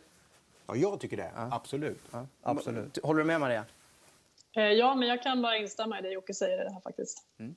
Ja, 0.67 0.75
jag 0.75 0.99
tycker 0.99 1.17
det. 1.17 1.31
Ja. 1.35 1.49
Absolut. 1.51 2.01
Ja. 2.11 2.27
Absolut. 2.41 2.97
Håller 3.03 3.19
du 3.19 3.25
med, 3.25 3.39
Maria? 3.39 3.65
Eh, 4.55 4.63
ja, 4.63 4.95
men 4.95 5.07
jag 5.07 5.23
kan 5.23 5.41
bara 5.41 5.57
instämma 5.57 5.99
i 5.99 6.01
det 6.01 6.09
Jocke 6.09 6.33
säger. 6.33 6.65
Det 6.65 6.73
här, 6.73 6.81
faktiskt. 6.81 7.23
Mm. 7.39 7.55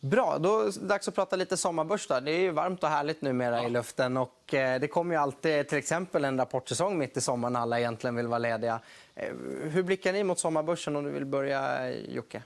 Bra, 0.00 0.38
då 0.38 0.60
är 0.60 0.64
det 0.64 0.88
dags 0.88 1.08
att 1.08 1.14
prata 1.14 1.36
lite 1.36 1.56
sommarbörs. 1.56 2.06
Då. 2.06 2.20
Det 2.20 2.30
är 2.30 2.40
ju 2.40 2.50
varmt 2.50 2.82
och 2.82 2.88
härligt 2.88 3.22
numera 3.22 3.56
ja. 3.56 3.66
i 3.66 3.70
luften. 3.70 4.16
Och 4.16 4.54
eh, 4.54 4.80
det 4.80 4.88
kommer 4.88 5.14
ju 5.14 5.20
alltid 5.20 5.68
till 5.68 5.78
exempel 5.78 6.24
en 6.24 6.38
rapportsäsong 6.38 6.98
mitt 6.98 7.16
i 7.16 7.20
sommaren 7.20 7.52
när 7.52 7.60
alla 7.60 7.78
egentligen 7.78 8.16
vill 8.16 8.26
vara 8.26 8.38
lediga. 8.38 8.80
Eh, 9.14 9.34
hur 9.62 9.82
blickar 9.82 10.12
ni 10.12 10.24
mot 10.24 10.38
sommarbörsen 10.38 10.96
om 10.96 11.04
du 11.04 11.10
vill 11.10 11.26
börja, 11.26 11.90
Jocke? 11.90 12.42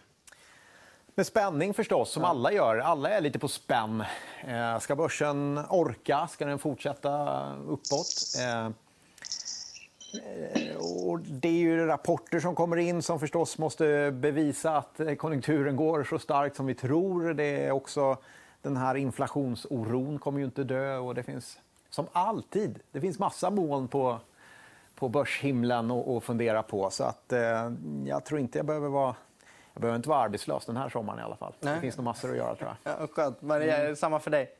Med 1.14 1.26
spänning 1.26 1.74
förstås, 1.74 2.10
som 2.10 2.24
alla 2.24 2.52
gör. 2.52 2.76
Alla 2.76 3.10
är 3.10 3.20
lite 3.20 3.38
på 3.38 3.48
spänn. 3.48 4.04
Ska 4.80 4.96
börsen 4.96 5.60
orka? 5.68 6.28
Ska 6.28 6.44
den 6.44 6.58
fortsätta 6.58 7.42
uppåt? 7.68 8.06
Eh, 8.42 8.70
och 11.06 11.20
det 11.20 11.48
är 11.48 11.52
ju 11.52 11.86
rapporter 11.86 12.40
som 12.40 12.54
kommer 12.54 12.76
in 12.76 13.02
som 13.02 13.20
förstås 13.20 13.58
måste 13.58 14.10
bevisa 14.10 14.76
att 14.76 15.00
konjunkturen 15.18 15.76
går 15.76 16.04
så 16.04 16.18
starkt 16.18 16.56
som 16.56 16.66
vi 16.66 16.74
tror. 16.74 17.34
Det 17.34 17.64
är 17.64 17.70
också 17.70 18.16
den 18.62 18.76
här 18.76 18.94
inflationsoron 18.94 20.18
kommer 20.18 20.38
ju 20.38 20.44
inte 20.44 20.64
dö. 20.64 20.96
Och 20.96 21.14
det 21.14 21.22
finns, 21.22 21.58
som 21.90 22.06
alltid, 22.12 22.78
det 22.92 23.00
finns 23.00 23.18
massa 23.18 23.50
moln 23.50 23.88
på, 23.88 24.18
på 24.94 25.08
börshimlen 25.08 25.90
att 25.90 26.24
fundera 26.24 26.62
på. 26.62 26.90
Så 26.90 27.04
att, 27.04 27.32
eh, 27.32 27.72
jag 28.04 28.24
tror 28.24 28.40
inte 28.40 28.58
jag 28.58 28.66
behöver 28.66 28.88
vara 28.88 29.14
jag 29.72 29.80
behöver 29.80 29.96
inte 29.96 30.08
vara 30.08 30.18
arbetslös 30.18 30.64
den 30.64 30.76
här 30.76 30.88
sommaren 30.88 31.18
i 31.18 31.22
alla 31.22 31.36
fall. 31.36 31.52
Nej. 31.60 31.74
Det 31.74 31.80
finns 31.80 31.96
nog 31.96 32.04
massor 32.04 32.30
att 32.30 32.36
göra 32.36 32.56
tror 32.56 32.76
jag. 32.84 32.98
Ja, 33.00 33.06
skönt. 33.06 33.42
Maria, 33.42 33.76
är 33.76 33.88
det 33.88 33.96
samma 33.96 34.20
för 34.20 34.30
dig? 34.30 34.50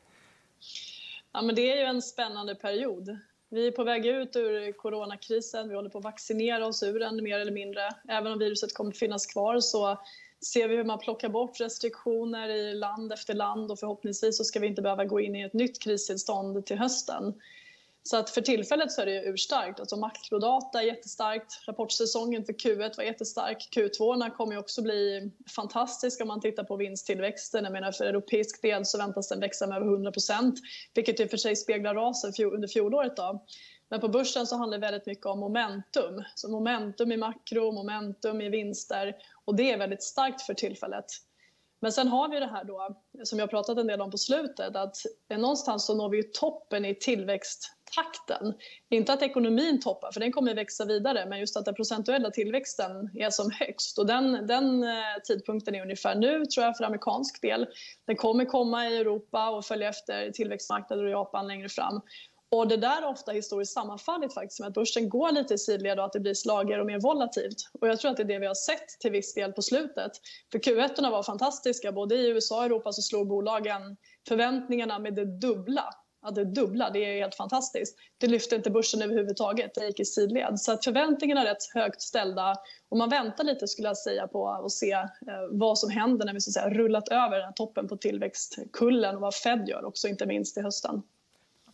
Ja, 1.32 1.42
men 1.42 1.54
det 1.54 1.72
är 1.72 1.76
ju 1.76 1.82
en 1.82 2.02
spännande 2.02 2.54
period. 2.54 3.18
Vi 3.48 3.66
är 3.66 3.70
på 3.70 3.84
väg 3.84 4.06
ut 4.06 4.36
ur 4.36 4.72
coronakrisen. 4.72 5.68
Vi 5.68 5.74
håller 5.74 5.90
på 5.90 5.98
att 5.98 6.04
vaccinera 6.04 6.66
oss 6.66 6.82
ur 6.82 7.00
den 7.00 7.22
mer 7.22 7.38
eller 7.38 7.52
mindre. 7.52 7.90
Även 8.08 8.32
om 8.32 8.38
viruset 8.38 8.74
kommer 8.74 8.90
att 8.90 8.98
finnas 8.98 9.26
kvar 9.26 9.60
så 9.60 9.98
ser 10.40 10.68
vi 10.68 10.76
hur 10.76 10.84
man 10.84 10.98
plockar 10.98 11.28
bort 11.28 11.60
restriktioner 11.60 12.48
i 12.48 12.74
land 12.74 13.12
efter 13.12 13.34
land 13.34 13.70
och 13.70 13.78
förhoppningsvis 13.78 14.36
så 14.36 14.44
ska 14.44 14.60
vi 14.60 14.66
inte 14.66 14.82
behöva 14.82 15.04
gå 15.04 15.20
in 15.20 15.36
i 15.36 15.42
ett 15.42 15.52
nytt 15.52 15.82
kristillstånd 15.82 16.66
till 16.66 16.78
hösten. 16.78 17.34
Så 18.04 18.16
att 18.16 18.30
för 18.30 18.40
tillfället 18.40 18.92
så 18.92 19.02
är 19.02 19.06
det 19.06 19.24
urstarkt. 19.24 19.80
Alltså 19.80 19.96
makrodata 19.96 20.82
är 20.82 20.86
jättestarkt. 20.86 21.60
Rapportsäsongen 21.66 22.44
för 22.44 22.52
Q1 22.52 22.96
var 22.96 23.04
jättestark. 23.04 23.68
Q2 23.76 24.30
kommer 24.30 24.58
också 24.58 24.82
bli 24.82 25.30
fantastisk 25.56 26.20
om 26.20 26.28
man 26.28 26.40
tittar 26.40 26.64
på 26.64 26.76
vinsttillväxten. 26.76 27.64
Jag 27.64 27.72
menar 27.72 27.92
för 27.92 28.04
europeisk 28.04 28.62
del 28.62 28.86
så 28.86 28.98
väntas 28.98 29.28
den 29.28 29.40
växa 29.40 29.66
med 29.66 29.76
över 29.76 29.86
100% 29.86 30.56
vilket 30.94 31.20
i 31.20 31.24
och 31.24 31.30
för 31.30 31.36
sig 31.36 31.56
speglar 31.56 31.94
rasen 31.94 32.32
under 32.52 32.68
fjolåret. 32.68 33.16
Då. 33.16 33.44
Men 33.88 34.00
på 34.00 34.08
börsen 34.08 34.46
så 34.46 34.56
handlar 34.56 34.78
det 34.78 34.86
väldigt 34.86 35.06
mycket 35.06 35.26
om 35.26 35.40
momentum. 35.40 36.22
Så 36.34 36.50
momentum 36.50 37.12
i 37.12 37.16
makro, 37.16 37.72
momentum 37.72 38.40
i 38.40 38.48
vinster 38.48 39.14
och 39.44 39.56
det 39.56 39.72
är 39.72 39.78
väldigt 39.78 40.02
starkt 40.02 40.42
för 40.42 40.54
tillfället. 40.54 41.06
Men 41.80 41.92
sen 41.92 42.08
har 42.08 42.28
vi 42.28 42.40
det 42.40 42.46
här 42.46 42.64
då, 42.64 42.96
som 43.24 43.38
jag 43.38 43.50
pratat 43.50 43.78
en 43.78 43.86
del 43.86 44.00
om 44.00 44.10
på 44.10 44.18
slutet, 44.18 44.76
att 44.76 44.96
eh, 45.28 45.38
någonstans 45.38 45.86
så 45.86 45.94
når 45.94 46.08
vi 46.08 46.22
toppen 46.22 46.84
i 46.84 46.94
tillväxttakten. 46.94 48.54
Inte 48.88 49.12
att 49.12 49.22
ekonomin 49.22 49.80
toppar, 49.80 50.12
för 50.12 50.20
den 50.20 50.32
kommer 50.32 50.50
att 50.50 50.56
växa 50.56 50.84
vidare, 50.84 51.26
men 51.26 51.40
just 51.40 51.56
att 51.56 51.64
den 51.64 51.74
procentuella 51.74 52.30
tillväxten 52.30 53.10
är 53.14 53.30
som 53.30 53.50
högst. 53.50 53.98
Och 53.98 54.06
den, 54.06 54.46
den 54.46 54.82
eh, 54.82 55.22
tidpunkten 55.24 55.74
är 55.74 55.82
ungefär 55.82 56.14
nu, 56.14 56.46
tror 56.46 56.66
jag, 56.66 56.76
för 56.76 56.84
amerikansk 56.84 57.42
del. 57.42 57.66
Den 58.06 58.16
kommer 58.16 58.44
komma 58.44 58.88
i 58.88 58.96
Europa 58.96 59.50
och 59.50 59.64
följa 59.64 59.88
efter 59.88 60.30
tillväxtmarknader 60.30 61.04
och 61.04 61.10
Japan 61.10 61.48
längre 61.48 61.68
fram. 61.68 62.00
Och 62.52 62.68
det 62.68 62.76
där 62.76 63.02
har 63.02 63.12
ofta 63.12 63.32
historiskt 63.32 63.72
sammanfallit 63.72 64.34
faktiskt 64.34 64.60
med 64.60 64.68
att 64.68 64.74
börsen 64.74 65.08
går 65.08 65.32
lite 65.32 65.54
i 65.54 65.58
sidled 65.58 65.98
och 65.98 66.04
att 66.04 66.12
det 66.12 66.20
blir 66.20 66.34
slagigare 66.34 66.80
och 66.80 66.86
mer 66.86 67.00
volatilt. 67.00 67.56
Och 67.80 67.88
jag 67.88 68.00
tror 68.00 68.10
att 68.10 68.16
det 68.16 68.22
är 68.22 68.24
det 68.24 68.38
vi 68.38 68.46
har 68.46 68.54
sett 68.54 68.88
till 69.00 69.10
viss 69.10 69.34
del 69.34 69.52
på 69.52 69.62
slutet. 69.62 70.12
För 70.52 70.58
Q1 70.58 71.10
var 71.10 71.22
fantastiska. 71.22 71.92
Både 71.92 72.14
i 72.14 72.28
USA 72.28 72.58
och 72.58 72.64
Europa 72.64 72.92
så 72.92 73.02
slog 73.02 73.28
bolagen 73.28 73.96
förväntningarna 74.28 74.98
med 74.98 75.14
det 75.14 75.24
dubbla. 75.24 75.84
Att 76.22 76.34
det 76.34 76.44
dubbla, 76.44 76.90
det 76.90 76.98
är 76.98 77.20
helt 77.20 77.34
fantastiskt. 77.34 77.96
Det 78.18 78.26
lyfte 78.26 78.56
inte 78.56 78.70
börsen 78.70 79.02
överhuvudtaget, 79.02 79.74
det 79.74 79.86
gick 79.86 80.00
i 80.00 80.04
sidled. 80.04 80.60
Så 80.60 80.72
att 80.72 80.84
förväntningarna 80.84 81.40
är 81.40 81.44
rätt 81.46 81.74
högt 81.74 82.02
ställda 82.02 82.56
och 82.88 82.96
man 82.96 83.10
väntar 83.10 83.44
lite 83.44 83.68
skulle 83.68 83.88
jag 83.88 83.98
säga 83.98 84.26
på 84.26 84.48
att 84.48 84.72
se 84.72 84.92
eh, 84.92 85.08
vad 85.50 85.78
som 85.78 85.90
händer 85.90 86.26
när 86.26 86.34
vi 86.34 86.40
så 86.40 86.50
att 86.50 86.54
säga, 86.54 86.70
rullat 86.70 87.08
över 87.08 87.36
den 87.36 87.44
här 87.44 87.52
toppen 87.52 87.88
på 87.88 87.96
tillväxtkullen 87.96 89.14
och 89.14 89.20
vad 89.20 89.34
Fed 89.34 89.68
gör 89.68 89.84
också, 89.84 90.08
inte 90.08 90.26
minst 90.26 90.58
i 90.58 90.60
hösten. 90.60 91.02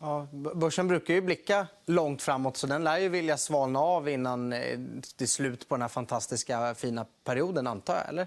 Ja, 0.01 0.27
börsen 0.55 0.89
brukar 0.89 1.15
ju 1.15 1.21
blicka 1.21 1.67
långt 1.87 2.23
framåt 2.23 2.57
så 2.57 2.67
den 2.67 2.85
lär 2.85 2.99
ju 2.99 3.09
vilja 3.09 3.37
svalna 3.37 3.81
av 3.81 4.09
innan 4.09 4.53
eh, 4.53 4.79
det 5.17 5.25
är 5.25 5.27
slut 5.27 5.69
på 5.69 5.75
den 5.75 5.83
här 5.83 5.89
fantastiska 5.89 6.75
fina 6.75 7.07
perioden, 7.25 7.67
antar 7.67 7.95
jag? 7.95 8.09
Eller? 8.09 8.27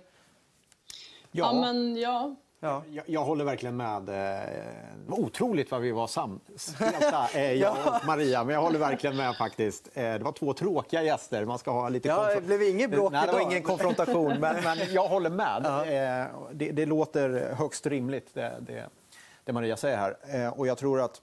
Ja, 1.32 1.46
ja 1.46 1.62
men 1.62 1.98
ja. 1.98 2.36
Ja. 2.64 2.84
Jag, 2.90 3.04
jag, 3.08 3.24
håller 3.24 3.46
verkligen 3.46 3.78
med. 3.78 4.10
Eh, 4.10 4.16
det 5.06 5.12
var 5.12 5.20
otroligt 5.20 5.72
vad 5.72 5.82
vi 5.82 5.92
var 5.92 6.08
samspelta, 6.08 7.28
eh, 7.34 7.54
jag 7.54 7.72
och 7.72 8.06
Maria. 8.06 8.44
Men 8.44 8.56
jag 8.56 8.62
håller 8.62 8.80
verkligen 8.80 9.18
med. 9.18 9.36
faktiskt. 9.36 9.90
Det 9.94 10.24
var 10.24 10.32
två 10.32 10.54
tråkiga 10.54 11.04
gäster. 11.04 11.46
Man 11.46 11.60
ska 11.60 11.72
ha 11.72 11.90
lite 11.90 12.08
ja, 12.08 12.36
det 12.36 12.42
blev 12.42 12.64
inget 12.64 12.92
bråk 12.92 13.12
Nej, 13.12 13.28
det 13.28 13.34
var 13.34 13.42
ingen 13.42 13.64
konfrontation. 13.64 14.40
Men, 14.40 14.64
men 14.64 14.78
jag 14.94 15.08
håller 15.08 15.30
med. 15.30 15.62
Ja. 15.66 16.28
Det, 16.52 16.72
det, 16.72 16.86
låter 16.86 17.54
högst 17.54 17.88
rimligt, 17.88 18.34
det, 18.34 18.58
det, 18.60 18.90
det 19.44 19.54
Maria 19.54 19.78
säger 19.78 19.98
här. 19.98 20.60
Och 20.60 20.68
jag 20.68 20.78
tror 20.78 21.02
att 21.02 21.22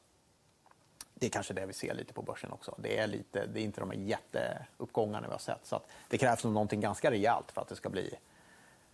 det 1.20 1.26
är 1.26 1.30
kanske 1.30 1.54
det 1.54 1.66
vi 1.66 1.72
ser 1.72 1.94
lite 1.94 2.12
på 2.12 2.22
börsen 2.22 2.52
också. 2.52 2.74
Det 2.78 2.98
är, 2.98 3.06
lite, 3.06 3.46
det 3.46 3.60
är 3.60 3.64
inte 3.64 3.80
de 3.80 3.90
här 3.90 3.98
jätteuppgångarna 3.98 5.26
vi 5.26 5.32
har 5.32 5.38
sett. 5.38 5.66
Så 5.66 5.80
det 6.08 6.18
krävs 6.18 6.44
nog 6.44 6.52
någonting 6.52 6.80
ganska 6.80 7.10
rejält 7.10 7.52
för 7.52 7.60
att 7.60 7.68
det 7.68 7.76
ska 7.76 7.88
bli 7.88 8.14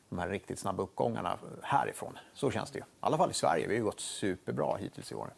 de 0.09 0.19
här 0.19 0.29
riktigt 0.29 0.59
snabba 0.59 0.83
uppgångarna 0.83 1.39
härifrån. 1.63 2.19
Så 2.35 2.51
känns 2.51 2.71
det 2.71 2.79
ju. 2.79 2.85
I 2.85 2.87
alla 3.01 3.17
fall 3.17 3.31
i 3.31 3.35
Sverige. 3.35 3.69
Vi 3.69 3.77
har 3.77 3.85
gått 3.85 4.01
superbra 4.01 4.77
hittills 4.77 5.13
i 5.13 5.15
år. 5.15 5.31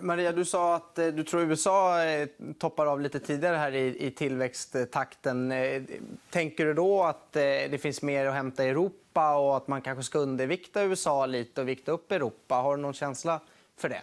Maria, 0.00 0.32
du 0.32 0.44
sa 0.44 0.74
att 0.74 0.98
eh, 0.98 1.06
du 1.06 1.24
tror 1.24 1.42
USA 1.42 2.04
eh, 2.04 2.28
toppar 2.58 2.86
av 2.86 3.00
lite 3.00 3.20
tidigare 3.20 3.56
här 3.56 3.74
i, 3.74 4.10
tillväxttakten. 4.10 5.52
Eh, 5.52 5.82
tänker 6.30 6.64
du 6.66 6.74
då 6.74 7.02
att 7.02 7.32
det 7.32 7.82
finns 7.82 8.02
mer 8.02 8.26
att 8.26 8.34
hämta 8.34 8.64
i 8.64 8.68
Europa 8.68 9.36
och 9.36 9.56
att 9.56 9.68
man 9.68 9.82
kanske 9.82 10.02
ska 10.02 10.18
undervikta 10.18 10.82
USA 10.82 11.26
lite 11.26 11.60
och 11.60 11.68
vikta 11.68 11.92
upp 11.92 12.12
Europa? 12.12 12.54
Har 12.54 12.76
du 12.76 12.82
någon 12.82 12.94
känsla 12.94 13.40
för 13.76 13.88
det? 13.88 14.02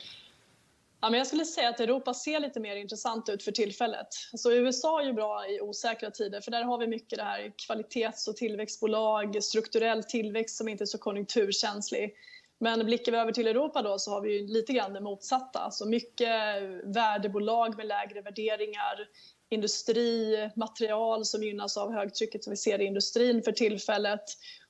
Ja, 1.05 1.09
men 1.09 1.17
jag 1.17 1.27
skulle 1.27 1.45
säga 1.45 1.69
att 1.69 1.79
Europa 1.79 2.13
ser 2.13 2.39
lite 2.39 2.59
mer 2.59 2.75
intressant 2.75 3.29
ut 3.29 3.43
för 3.43 3.51
tillfället. 3.51 4.07
Alltså, 4.31 4.49
så 4.49 4.51
USA 4.51 5.01
är 5.01 5.05
ju 5.05 5.13
bra 5.13 5.47
i 5.47 5.61
osäkra 5.61 6.11
tider 6.11 6.41
för 6.41 6.51
där 6.51 6.63
har 6.63 6.77
vi 6.77 6.87
mycket 6.87 7.17
det 7.17 7.23
här 7.23 7.53
kvalitets 7.67 8.27
och 8.27 8.35
tillväxtbolag, 8.35 9.43
strukturell 9.43 10.03
tillväxt 10.03 10.57
som 10.57 10.67
inte 10.67 10.83
är 10.83 10.85
så 10.85 10.97
konjunkturkänslig. 10.97 12.13
Men 12.59 12.85
blickar 12.85 13.11
vi 13.11 13.17
över 13.17 13.31
till 13.31 13.47
Europa 13.47 13.81
då 13.81 13.99
så 13.99 14.11
har 14.11 14.21
vi 14.21 14.47
lite 14.47 14.73
grann 14.73 14.93
det 14.93 15.01
motsatta. 15.01 15.59
Alltså 15.59 15.85
mycket 15.85 16.61
värdebolag 16.83 17.77
med 17.77 17.87
lägre 17.87 18.21
värderingar, 18.21 19.07
industri, 19.49 20.49
material 20.55 21.25
som 21.25 21.43
gynnas 21.43 21.77
av 21.77 21.93
högtrycket 21.93 22.43
som 22.43 22.51
vi 22.51 22.57
ser 22.57 22.81
i 22.81 22.85
industrin 22.85 23.43
för 23.43 23.51
tillfället 23.51 24.23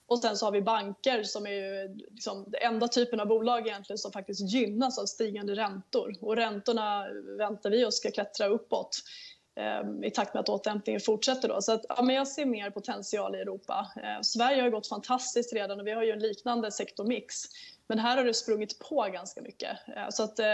och 0.07 0.19
sen 0.19 0.37
så 0.37 0.45
har 0.45 0.51
vi 0.51 0.61
banker 0.61 1.23
som 1.23 1.47
är 1.47 1.95
liksom 2.11 2.45
den 2.47 2.73
enda 2.73 2.87
typen 2.87 3.19
av 3.19 3.27
bolag 3.27 3.67
egentligen 3.67 3.97
som 3.97 4.11
faktiskt 4.11 4.53
gynnas 4.53 4.99
av 4.99 5.05
stigande 5.05 5.55
räntor. 5.55 6.15
Och 6.21 6.35
räntorna 6.35 7.05
väntar 7.37 7.69
vi 7.69 7.85
oss 7.85 7.97
ska 7.97 8.11
klättra 8.11 8.47
uppåt 8.47 8.97
ehm, 9.59 10.03
i 10.03 10.11
takt 10.11 10.33
med 10.33 10.41
att 10.41 10.49
återhämtningen 10.49 11.01
fortsätter. 11.01 11.47
Då. 11.47 11.61
Så 11.61 11.71
att, 11.71 11.85
ja, 11.89 12.01
men 12.01 12.15
jag 12.15 12.27
ser 12.27 12.45
mer 12.45 12.69
potential 12.69 13.35
i 13.35 13.39
Europa. 13.39 13.91
Eh, 13.95 14.21
Sverige 14.21 14.61
har 14.61 14.69
gått 14.69 14.87
fantastiskt 14.87 15.53
redan 15.53 15.79
och 15.79 15.87
vi 15.87 15.91
har 15.91 16.03
ju 16.03 16.11
en 16.11 16.19
liknande 16.19 16.71
sektormix. 16.71 17.35
Men 17.87 17.99
här 17.99 18.17
har 18.17 18.23
det 18.23 18.33
sprungit 18.33 18.79
på 18.79 19.09
ganska 19.13 19.41
mycket. 19.41 19.77
Eh, 19.87 20.09
så 20.09 20.23
att, 20.23 20.39
eh, 20.39 20.45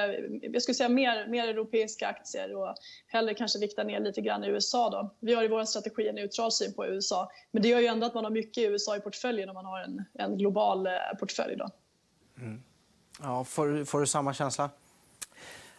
jag 0.41 0.61
skulle 0.61 0.75
säga 0.75 0.89
mer, 0.89 1.27
mer 1.27 1.47
europeiska 1.47 2.07
aktier 2.07 2.55
och 2.55 2.75
hellre 3.07 3.33
kanske 3.33 3.59
vikta 3.59 3.83
ner 3.83 3.99
lite 3.99 4.21
grann 4.21 4.43
i 4.43 4.47
USA. 4.47 4.89
Då. 4.89 5.15
Vi 5.19 5.33
har 5.33 5.43
i 5.43 5.47
vår 5.47 5.65
strategi 5.65 6.07
en 6.07 6.15
neutral 6.15 6.51
syn 6.51 6.73
på 6.73 6.85
USA. 6.85 7.31
Men 7.51 7.63
det 7.63 7.69
gör 7.69 7.79
ju 7.79 7.85
ändå 7.85 8.07
att 8.07 8.13
man 8.13 8.23
har 8.23 8.31
mycket 8.31 8.57
i 8.57 8.65
USA 8.65 8.97
i 8.97 8.99
portföljen 8.99 9.49
om 9.49 9.53
man 9.53 9.65
har 9.65 9.79
en, 9.79 10.05
en 10.13 10.37
global 10.37 10.87
eh, 10.87 10.93
portfölj. 11.19 11.55
Då. 11.55 11.69
Mm. 12.37 12.63
Ja, 13.21 13.43
får, 13.43 13.85
får 13.85 13.99
du 13.99 14.07
samma 14.07 14.33
känsla? 14.33 14.69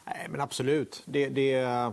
Nej, 0.05 0.27
men 0.31 0.41
absolut. 0.41 1.03
Det, 1.05 1.29
det, 1.29 1.93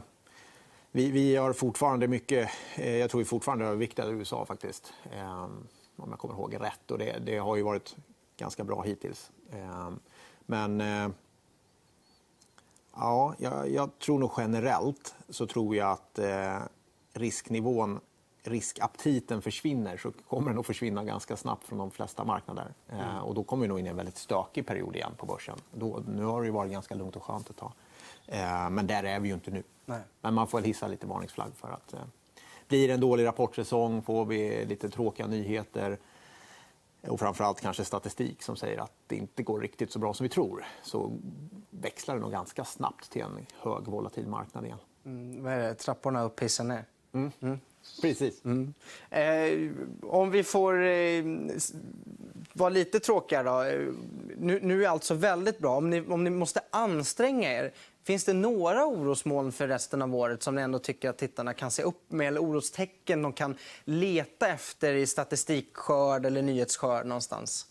vi, 0.92 1.12
vi 1.12 1.36
har 1.36 1.54
fortfarande 1.54 2.08
mycket... 2.08 2.50
Jag 2.78 3.10
tror 3.10 3.20
vi 3.20 3.26
fortfarande 3.26 3.66
överviktar 3.66 4.14
USA, 4.14 4.46
faktiskt. 4.46 4.94
Ehm, 5.14 5.68
om 5.96 6.10
jag 6.10 6.20
kommer 6.20 6.34
ihåg 6.36 6.56
rätt. 6.60 6.92
Och 6.92 6.98
det, 6.98 7.20
det 7.26 7.38
har 7.38 7.56
ju 7.56 7.64
varit 7.64 7.96
ganska 8.38 8.64
bra 8.64 8.82
hittills. 8.82 9.32
Ehm, 9.52 10.00
men 10.46 10.82
eh, 10.82 11.10
ja, 12.96 13.36
jag, 13.38 13.70
jag 13.70 14.00
tror 14.00 14.20
nog 14.20 14.32
generellt 14.38 15.16
så 15.30 15.48
tror 15.48 15.76
jag 15.76 15.92
att 15.92 16.20
eh, 16.20 16.58
risknivån 17.14 18.00
riskaptiten 18.44 19.42
försvinner 19.42 19.98
så 19.98 20.12
kommer 20.12 20.50
den 20.50 20.60
att 20.60 20.66
försvinna 20.66 21.04
ganska 21.04 21.38
snabbt 21.38 21.66
från 21.66 21.78
de 21.78 21.92
flesta 21.92 22.24
marknader. 22.24 22.74
Mm. 22.90 23.18
och 23.18 23.36
då 23.36 23.44
kommer 23.44 23.62
vi 23.62 23.68
nog 23.68 23.80
in 23.80 23.86
i 23.86 23.90
en 23.90 23.96
väldigt 23.96 24.18
stökig 24.18 24.66
period 24.66 24.96
igen 24.96 25.12
på 25.18 25.26
börsen. 25.26 25.56
Då, 25.74 26.04
nu 26.08 26.24
har 26.24 26.44
det 26.44 26.52
varit 26.52 26.72
ganska 26.72 26.96
lugnt 26.96 27.16
och 27.16 27.24
skönt 27.24 27.50
ett 27.50 27.58
tag. 27.58 27.72
men 28.72 28.88
där 28.88 29.04
är 29.04 29.20
vi 29.20 29.28
ju 29.28 29.34
inte 29.34 29.52
nu. 29.52 29.64
Nej. 29.86 30.02
Men 30.22 30.34
man 30.34 30.48
får 30.48 30.62
hissa 30.62 30.88
lite 30.88 31.08
varningsflagg 31.08 31.52
för 31.56 31.72
att 31.72 31.96
blir 32.70 32.88
det 32.88 32.94
en 32.94 33.00
dålig 33.00 33.26
rapportsäsong, 33.26 34.02
får 34.02 34.26
vi 34.26 34.66
lite 34.66 34.90
tråkiga 34.90 35.28
nyheter 35.28 35.98
och 37.08 37.20
framförallt 37.20 37.62
kanske 37.62 37.86
statistik 37.86 38.44
som 38.44 38.56
säger 38.56 38.78
att 38.78 38.92
det 39.08 39.16
inte 39.16 39.44
går 39.44 39.60
riktigt 39.60 39.92
så 39.92 40.00
bra 40.00 40.14
som 40.14 40.24
vi 40.24 40.30
tror 40.30 40.66
så 40.84 41.12
växlar 41.70 42.16
det 42.16 42.22
nog 42.22 42.32
ganska 42.32 42.66
snabbt 42.66 43.12
till 43.12 43.22
en 43.22 43.46
hög 43.60 43.88
volatil 43.88 44.28
marknad 44.28 44.66
igen. 44.66 44.78
Mm, 45.06 45.44
vad 45.44 45.54
är 45.54 45.60
det? 45.60 45.76
Trapporna 45.76 46.24
upp, 46.24 46.40
hissen 46.40 46.68
ner? 46.68 46.86
Mm. 47.14 47.32
Mm. 47.42 47.60
Precis. 48.02 48.46
Mm. 48.46 48.74
Eh, 49.10 49.72
om 50.10 50.32
vi 50.32 50.44
får 50.44 50.84
eh, 50.84 51.24
vara 52.54 52.70
lite 52.70 53.00
tråkiga 53.00 53.44
då. 53.44 53.64
Nu, 54.38 54.60
nu 54.62 54.84
är 54.86 54.90
allt 54.90 55.04
så 55.04 55.14
väldigt 55.14 55.60
bra. 55.60 55.78
Om 55.78 55.90
ni, 55.90 56.02
om 56.02 56.24
ni 56.24 56.30
måste 56.30 56.62
anstränga 56.70 57.54
er, 57.54 57.74
finns 58.10 58.26
det 58.26 58.34
några 58.34 58.86
orosmoln 58.86 59.52
för 59.52 59.68
resten 59.68 60.02
av 60.02 60.16
året 60.16 60.44
som 60.44 60.56
ni 60.56 60.62
ändå 60.62 60.80
tycker 60.80 61.10
att 61.10 61.18
tittarna 61.18 61.54
kan 61.54 61.72
se 61.72 61.84
upp 61.84 62.12
med? 62.12 62.28
Eller 62.28 62.42
orostecken 62.42 63.22
de 63.22 63.34
kan 63.34 63.58
leta 63.86 64.48
efter 64.48 64.94
i 64.94 65.08
statistikskörd 65.08 66.26
eller 66.26 66.42
nyhetsskörd 66.42 67.06
någonstans? 67.06 67.66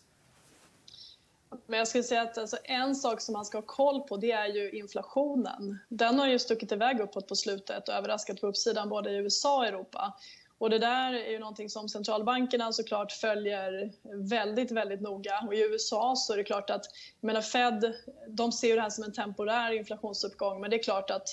Men 1.66 1.78
jag 1.78 1.88
skulle 1.88 2.04
säga 2.04 2.23
att 2.23 2.38
alltså, 2.38 2.57
en 2.64 2.97
sak 2.97 3.21
som 3.21 3.33
man 3.33 3.45
ska 3.45 3.59
ha 3.59 3.62
koll 3.62 4.00
på 4.00 4.16
det 4.16 4.33
är 4.33 4.47
ju 4.47 4.71
inflationen. 4.71 5.78
Den 5.88 6.18
har 6.18 6.26
ju 6.26 6.38
stuckit 6.38 6.73
iväg 6.73 7.00
uppåt 7.00 7.28
på 7.28 7.37
slutet 7.37 7.88
och 7.88 7.95
överraskat 7.95 8.40
på 8.40 8.47
uppsidan 8.47 8.88
både 8.88 9.11
i 9.11 9.16
USA 9.16 9.57
och 9.57 9.66
Europa. 9.66 10.12
Och 10.58 10.70
det 10.70 10.78
där 10.78 11.12
är 11.12 11.30
ju 11.30 11.38
någonting 11.38 11.68
som 11.68 11.88
centralbankerna 11.88 12.72
såklart 12.72 13.12
följer 13.12 13.92
väldigt, 14.28 14.70
väldigt 14.70 15.00
noga. 15.00 15.44
Och 15.46 15.54
I 15.54 15.60
USA 15.60 16.14
så 16.16 16.32
är 16.32 16.36
det 16.36 16.44
klart 16.44 16.70
att, 16.70 16.86
jag 17.20 17.26
menar 17.26 17.42
Fed, 17.42 17.94
de 18.28 18.52
ser 18.52 18.76
det 18.76 18.82
här 18.82 18.90
som 18.90 19.04
en 19.04 19.12
temporär 19.12 19.72
inflationsuppgång 19.72 20.60
men 20.60 20.70
det 20.70 20.76
är 20.76 20.82
klart 20.82 21.10
att 21.10 21.28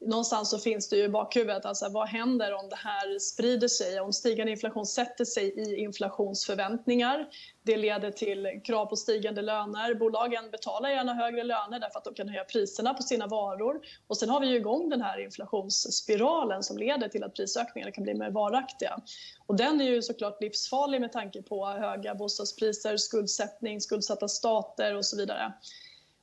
någonstans 0.00 0.50
så 0.50 0.58
finns 0.58 0.88
det 0.88 0.96
ju 0.96 1.04
i 1.04 1.08
bakhuvudet, 1.08 1.64
alltså 1.64 1.88
vad 1.88 2.08
händer 2.08 2.52
om 2.54 2.68
det 2.68 2.76
här 2.76 3.18
sprider 3.18 3.68
sig? 3.68 4.00
Om 4.00 4.12
stigande 4.12 4.52
inflation 4.52 4.86
sätter 4.86 5.24
sig 5.24 5.44
i 5.44 5.76
inflationsförväntningar. 5.76 7.28
Det 7.62 7.76
leder 7.76 8.10
till 8.10 8.60
krav 8.64 8.86
på 8.86 8.96
stigande 8.96 9.42
löner. 9.42 9.94
Bolagen 9.94 10.50
betalar 10.50 10.88
gärna 10.88 11.14
högre 11.14 11.44
löner 11.44 11.80
därför 11.80 11.98
att 11.98 12.04
de 12.04 12.14
kan 12.14 12.28
höja 12.28 12.44
priserna 12.44 12.94
på 12.94 13.02
sina 13.02 13.26
varor. 13.26 13.80
Och 14.06 14.16
sen 14.16 14.28
har 14.28 14.40
vi 14.40 14.46
ju 14.46 14.56
igång 14.56 14.88
den 14.88 15.02
här 15.02 15.18
inflationsspiralen 15.18 16.62
som 16.62 16.78
leder 16.78 17.08
till 17.08 17.24
att 17.24 17.34
prisökningarna 17.34 17.92
kan 17.92 18.04
bli 18.04 18.14
mer 18.14 18.30
varaktiga. 18.30 19.00
Och 19.46 19.56
den 19.56 19.80
är 19.80 19.84
ju 19.84 20.02
såklart 20.02 20.42
livsfarlig 20.42 21.00
med 21.00 21.12
tanke 21.12 21.42
på 21.42 21.66
höga 21.66 22.14
bostadspriser, 22.14 22.96
skuldsättning, 22.96 23.80
skuldsatta 23.80 24.28
stater 24.28 24.96
och 24.96 25.06
så 25.06 25.16
vidare. 25.16 25.52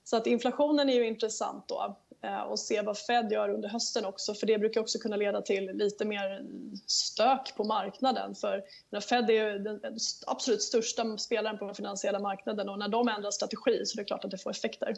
Så 0.03 0.17
att 0.17 0.27
inflationen 0.27 0.89
är 0.89 0.93
ju 0.93 1.07
intressant 1.07 1.67
då. 1.67 1.97
Eh, 2.23 2.41
och 2.41 2.59
se 2.59 2.81
vad 2.81 2.97
Fed 2.97 3.31
gör 3.31 3.49
under 3.49 3.69
hösten 3.69 4.05
också 4.05 4.33
för 4.33 4.47
det 4.47 4.57
brukar 4.57 4.81
också 4.81 4.99
kunna 4.99 5.15
leda 5.15 5.41
till 5.41 5.71
lite 5.73 6.05
mer 6.05 6.45
stök 6.87 7.55
på 7.57 7.63
marknaden. 7.63 8.35
För 8.35 8.63
Fed 9.01 9.29
är 9.29 9.59
den 9.59 9.79
absolut 10.27 10.61
största 10.61 11.17
spelaren 11.17 11.57
på 11.57 11.65
den 11.65 11.75
finansiella 11.75 12.19
marknaden 12.19 12.69
och 12.69 12.79
när 12.79 12.87
de 12.87 13.07
ändrar 13.07 13.31
strategi 13.31 13.85
så 13.85 13.95
är 13.95 14.03
det 14.03 14.05
klart 14.05 14.25
att 14.25 14.31
det 14.31 14.37
får 14.37 14.51
effekter. 14.51 14.95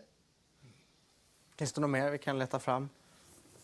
Finns 1.58 1.74
det 1.74 1.82
något 1.82 1.90
mer 1.90 2.10
vi 2.12 2.18
kan 2.18 2.40
leta 2.40 2.60
fram? 2.60 2.90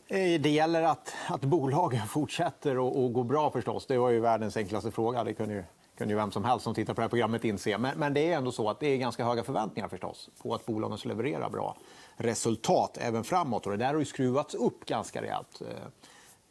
Eh, 0.07 0.41
det 0.41 0.49
gäller 0.49 0.83
att, 0.83 1.13
att 1.29 1.41
bolagen 1.41 2.07
fortsätter 2.07 2.71
att 2.71 3.13
gå 3.13 3.23
bra 3.23 3.51
förstås. 3.51 3.85
Det 3.85 3.97
var 3.97 4.09
ju 4.09 4.19
världens 4.19 4.57
enklaste 4.57 4.91
fråga. 4.91 5.23
Det 5.23 5.33
kunde 5.33 5.53
ju 5.53 5.63
kunde 5.97 6.13
ju 6.13 6.17
vem 6.17 6.31
som 6.31 6.43
helst 6.43 6.63
som 6.63 6.73
tittar 6.73 6.93
på 6.93 7.01
det 7.01 7.03
här 7.03 7.09
programmet 7.09 7.45
inse. 7.45 7.77
Men, 7.77 7.99
men, 7.99 8.13
det 8.13 8.31
är 8.31 8.37
ändå 8.37 8.51
så 8.51 8.69
att 8.69 8.79
det 8.79 8.87
är 8.87 8.97
ganska 8.97 9.25
höga 9.25 9.43
förväntningar 9.43 9.87
förstås 9.87 10.29
på 10.41 10.55
att 10.55 10.65
bolagen 10.65 10.97
ska 10.97 11.09
leverera 11.09 11.49
bra 11.49 11.77
resultat 12.17 12.97
även 13.01 13.23
framåt. 13.23 13.65
Och 13.65 13.71
det 13.71 13.77
där 13.77 13.93
har 13.93 13.99
ju 13.99 14.05
skruvats 14.05 14.55
upp 14.55 14.85
ganska 14.85 15.21
rejält, 15.21 15.61
eh, 15.61 15.67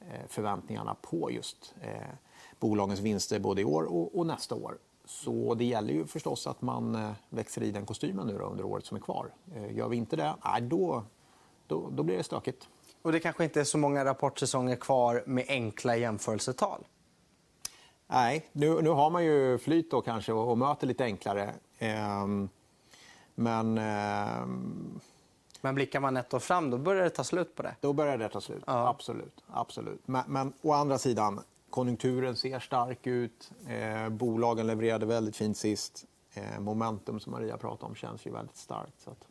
eh, 0.00 0.26
förväntningarna 0.28 0.96
på 1.02 1.30
just 1.30 1.74
eh, 1.82 1.92
bolagens 2.58 3.00
vinster 3.00 3.38
både 3.38 3.60
i 3.60 3.64
år 3.64 3.82
och, 4.16 4.26
nästa 4.26 4.54
år. 4.54 4.78
Så 5.04 5.54
det 5.54 5.64
gäller 5.64 5.92
ju 5.92 6.06
förstås 6.06 6.46
att 6.46 6.62
man 6.62 7.14
växer 7.28 7.62
i 7.62 7.70
den 7.70 7.86
kostymen 7.86 8.26
nu 8.26 8.38
under 8.38 8.64
året 8.64 8.86
som 8.86 8.96
är 8.96 9.00
kvar. 9.00 9.32
Gör 9.70 9.88
vi 9.88 9.96
inte 9.96 10.16
det, 10.16 10.34
då, 10.60 11.04
då, 11.66 11.90
då 11.90 12.02
blir 12.02 12.16
det 12.16 12.22
stökigt. 12.22 12.68
Och 13.02 13.12
det 13.12 13.20
kanske 13.20 13.44
inte 13.44 13.60
är 13.60 13.64
så 13.64 13.78
många 13.78 14.04
rapportsäsonger 14.04 14.76
kvar 14.76 15.22
med 15.26 15.44
enkla 15.48 15.96
jämförelsetal? 15.96 16.84
Nej, 18.06 18.46
nu, 18.52 18.82
nu 18.82 18.90
har 18.90 19.10
man 19.10 19.24
ju 19.24 19.58
flyt 19.58 19.90
då 19.90 20.00
kanske 20.00 20.32
och, 20.32 20.50
och 20.50 20.58
möter 20.58 20.86
lite 20.86 21.04
enklare. 21.04 21.54
Ehm, 21.78 22.48
men... 23.34 23.78
Ehm... 23.78 25.00
Men 25.60 25.74
blickar 25.74 26.00
man 26.00 26.16
ett 26.16 26.34
år 26.34 26.38
fram, 26.38 26.70
då 26.70 26.78
börjar 26.78 27.04
det 27.04 27.10
ta 27.10 27.24
slut 27.24 27.54
på 27.54 27.62
det? 27.62 27.74
Då 27.80 27.92
börjar 27.92 28.18
det 28.18 28.28
ta 28.28 28.40
slut, 28.40 28.62
ja. 28.66 28.88
absolut. 28.88 29.44
absolut. 29.46 30.08
Men, 30.08 30.22
men 30.26 30.52
å 30.62 30.72
andra 30.72 30.98
sidan, 30.98 31.40
konjunkturen 31.70 32.36
ser 32.36 32.58
stark 32.58 33.06
ut. 33.06 33.50
Eh, 33.68 34.08
bolagen 34.08 34.66
levererade 34.66 35.06
väldigt 35.06 35.36
fint 35.36 35.56
sist. 35.56 36.04
Eh, 36.34 36.60
momentum 36.60 37.20
som 37.20 37.32
Maria 37.32 37.56
pratade 37.56 37.86
om 37.86 37.94
känns 37.94 38.26
ju 38.26 38.30
väldigt 38.30 38.56
starkt. 38.56 39.00
Så 39.04 39.10
att 39.10 39.26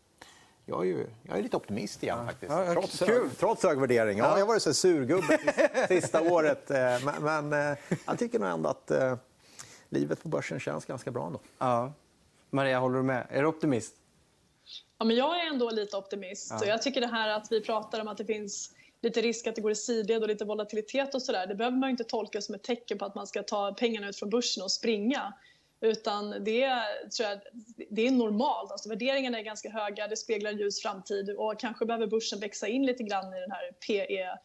jag 0.69 0.81
är, 0.81 0.85
ju, 0.85 1.07
jag 1.23 1.37
är 1.37 1.43
lite 1.43 1.57
optimist 1.57 2.03
igen, 2.03 2.25
faktiskt. 2.25 2.51
Ja, 2.51 2.73
trots, 2.73 2.99
kul. 2.99 3.29
trots 3.39 3.63
hög 3.63 3.79
värdering. 3.79 4.17
Ja, 4.17 4.31
jag 4.31 4.45
har 4.45 4.47
varit 4.47 4.61
så 4.61 4.73
surgubbe 4.73 5.39
sista 5.87 6.21
året. 6.21 6.71
Eh, 6.71 6.77
men, 6.77 7.49
men 7.49 7.71
eh, 7.71 7.77
jag 8.05 8.19
tycker 8.19 8.39
nog 8.39 8.49
ändå 8.49 8.69
att 8.69 8.91
eh, 8.91 9.15
livet 9.89 10.23
på 10.23 10.29
börsen 10.29 10.59
känns 10.59 10.85
ganska 10.85 11.11
bra. 11.11 11.27
Ändå. 11.27 11.39
Ja. 11.57 11.93
Maria, 12.49 12.79
håller 12.79 12.97
du 12.97 13.03
med? 13.03 13.27
Är 13.29 13.41
du 13.41 13.47
optimist? 13.47 13.95
Ja, 14.97 15.05
men 15.05 15.15
jag 15.15 15.45
är 15.45 15.49
ändå 15.49 15.69
lite 15.69 15.97
optimist. 15.97 16.53
Ja. 16.61 16.67
jag 16.67 16.81
tycker 16.81 17.01
det 17.01 17.07
här 17.07 17.29
att 17.29 17.47
vi 17.51 17.61
pratar 17.61 18.01
om 18.01 18.07
att 18.07 18.17
det 18.17 18.25
finns 18.25 18.71
lite 19.01 19.21
risk 19.21 19.47
att 19.47 19.55
det 19.55 19.61
går 19.61 19.71
i 19.71 19.75
sidled 19.75 20.21
och 20.21 20.27
lite 20.27 20.45
volatilitet 20.45 21.15
och 21.15 21.21
sådär. 21.21 21.47
Det 21.47 21.55
behöver 21.55 21.77
man 21.77 21.89
inte 21.89 22.03
tolka 22.03 22.41
som 22.41 22.55
ett 22.55 22.63
tecken 22.63 22.97
på 22.97 23.05
att 23.05 23.15
man 23.15 23.27
ska 23.27 23.43
ta 23.43 23.73
pengarna 23.73 24.09
ut 24.09 24.19
från 24.19 24.29
börsen 24.29 24.63
och 24.63 24.71
springa. 24.71 25.33
Utan 25.81 26.29
det, 26.29 26.69
tror 27.17 27.29
jag, 27.29 27.39
det 27.89 28.07
är 28.07 28.11
normalt. 28.11 28.71
Alltså 28.71 28.89
värderingarna 28.89 29.39
är 29.39 29.43
ganska 29.43 29.69
höga, 29.69 30.07
det 30.07 30.17
speglar 30.17 30.51
ljus 30.51 30.81
framtid 30.81 31.29
och 31.29 31.59
kanske 31.59 31.85
behöver 31.85 32.07
börsen 32.07 32.39
växa 32.39 32.67
in 32.67 32.85
lite 32.85 33.03
grann 33.03 33.33
i 33.33 33.39
den 33.39 33.51
här 33.51 33.71
PE 33.87 34.37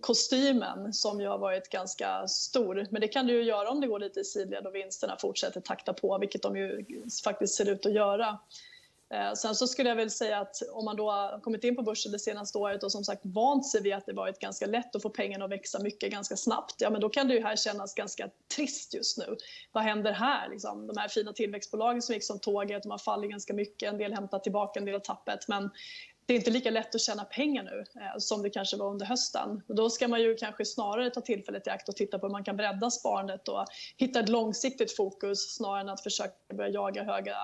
kostymen 0.00 0.92
som 0.92 1.20
ju 1.20 1.26
har 1.26 1.38
varit 1.38 1.68
ganska 1.68 2.28
stor. 2.28 2.86
Men 2.90 3.00
det 3.00 3.08
kan 3.08 3.26
du 3.26 3.32
ju 3.32 3.42
göra 3.42 3.70
om 3.70 3.80
det 3.80 3.86
går 3.86 3.98
lite 3.98 4.20
i 4.20 4.24
sidled 4.24 4.66
och 4.66 4.74
vinsterna 4.74 5.16
fortsätter 5.20 5.60
takta 5.60 5.92
på, 5.92 6.18
vilket 6.18 6.42
de 6.42 6.56
ju 6.56 6.84
faktiskt 7.24 7.54
ser 7.54 7.68
ut 7.68 7.86
att 7.86 7.92
göra. 7.92 8.38
Eh, 9.14 9.32
sen 9.32 9.54
så 9.54 9.66
skulle 9.66 9.88
jag 9.88 9.96
väl 9.96 10.10
säga 10.10 10.38
att 10.38 10.56
om 10.72 10.84
man 10.84 10.96
då 10.96 11.10
har 11.10 11.40
kommit 11.40 11.64
in 11.64 11.76
på 11.76 11.82
börsen 11.82 12.12
det 12.12 12.18
senaste 12.18 12.58
året 12.58 12.82
och 12.82 12.92
som 12.92 13.04
sagt 13.04 13.22
vant 13.24 13.66
sig 13.66 13.82
vid 13.82 13.94
att 13.94 14.06
det 14.06 14.12
varit 14.12 14.38
ganska 14.38 14.66
lätt 14.66 14.96
att 14.96 15.02
få 15.02 15.10
pengarna 15.10 15.44
att 15.44 15.50
växa 15.50 15.78
mycket 15.82 16.12
ganska 16.12 16.36
snabbt, 16.36 16.74
ja 16.78 16.90
men 16.90 17.00
då 17.00 17.08
kan 17.08 17.28
det 17.28 17.34
ju 17.34 17.42
här 17.42 17.56
kännas 17.56 17.94
ganska 17.94 18.30
trist 18.56 18.94
just 18.94 19.18
nu. 19.18 19.36
Vad 19.72 19.84
händer 19.84 20.12
här? 20.12 20.48
Liksom, 20.48 20.86
de 20.86 20.96
här 20.96 21.08
fina 21.08 21.32
tillväxtbolagen 21.32 22.02
som 22.02 22.14
gick 22.14 22.24
som 22.24 22.38
tåget, 22.38 22.82
de 22.82 22.90
har 22.90 22.98
fallit 22.98 23.30
ganska 23.30 23.54
mycket, 23.54 23.92
en 23.92 23.98
del 23.98 24.12
hämtar 24.12 24.38
tillbaka 24.38 24.80
en 24.80 24.86
del 24.86 24.94
av 24.94 25.00
tappet. 25.00 25.48
Men 25.48 25.70
det 26.26 26.34
är 26.34 26.36
inte 26.38 26.50
lika 26.50 26.70
lätt 26.70 26.94
att 26.94 27.00
tjäna 27.00 27.24
pengar 27.24 27.62
nu 27.62 28.02
eh, 28.02 28.18
som 28.18 28.42
det 28.42 28.50
kanske 28.50 28.76
var 28.76 28.90
under 28.90 29.06
hösten. 29.06 29.62
Och 29.68 29.74
då 29.74 29.90
ska 29.90 30.08
man 30.08 30.20
ju 30.20 30.34
kanske 30.34 30.64
snarare 30.64 31.10
ta 31.10 31.20
tillfället 31.20 31.66
i 31.66 31.70
akt 31.70 31.88
och 31.88 31.96
titta 31.96 32.18
på 32.18 32.26
hur 32.26 32.32
man 32.32 32.44
kan 32.44 32.56
bredda 32.56 32.90
sparandet 32.90 33.48
och 33.48 33.64
hitta 33.96 34.20
ett 34.20 34.28
långsiktigt 34.28 34.96
fokus 34.96 35.54
snarare 35.56 35.80
än 35.80 35.88
att 35.88 36.02
försöka 36.02 36.54
börja 36.54 36.70
jaga 36.70 37.04
höga 37.04 37.36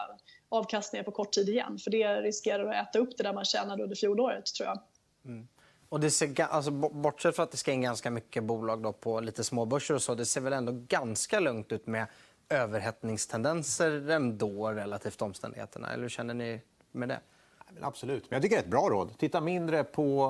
avkastningar 0.51 1.05
på 1.05 1.11
kort 1.11 1.33
tid 1.33 1.49
igen. 1.49 1.79
För 1.79 1.91
det 1.91 2.21
riskerar 2.21 2.67
att 2.67 2.89
äta 2.89 2.99
upp 2.99 3.17
det 3.17 3.23
där 3.23 3.33
man 3.33 3.45
tjänade 3.45 3.83
under 3.83 3.97
fjolåret, 3.97 4.47
tror 4.47 4.69
jag. 4.69 4.79
Mm. 5.25 5.49
Och 5.89 6.01
det 6.01 6.11
ser, 6.11 6.41
alltså, 6.43 6.71
bortsett 6.71 7.37
från 7.37 7.45
att 7.45 7.51
det 7.51 7.57
ska 7.57 7.73
in 7.73 7.81
ganska 7.81 8.11
mycket 8.11 8.45
bolag 8.45 8.83
då 8.83 8.93
på 8.93 9.21
lite 9.21 9.45
småbörser 9.45 9.95
och 9.95 10.03
så, 10.03 10.15
det 10.15 10.27
ser 10.27 10.41
väl 10.41 10.53
ändå 10.53 10.73
ganska 10.89 11.41
lugnt 11.41 11.73
ut 11.73 11.87
med 11.87 12.07
överhettningstendenser 12.49 14.11
ändå 14.11 14.73
relativt 14.73 15.23
omständigheterna. 15.23 15.93
Eller 15.93 16.03
hur 16.03 16.09
känner 16.09 16.35
ni 16.35 16.61
med 16.93 17.09
det? 17.09 17.21
Absolut. 17.81 18.31
Men 18.31 18.37
jag 18.37 18.43
tycker 18.43 18.57
det 18.57 18.61
är 18.61 18.65
ett 18.65 18.71
bra 18.71 18.89
råd. 18.91 19.19
Titta 19.19 19.41
mindre 19.41 19.85
på 19.85 20.25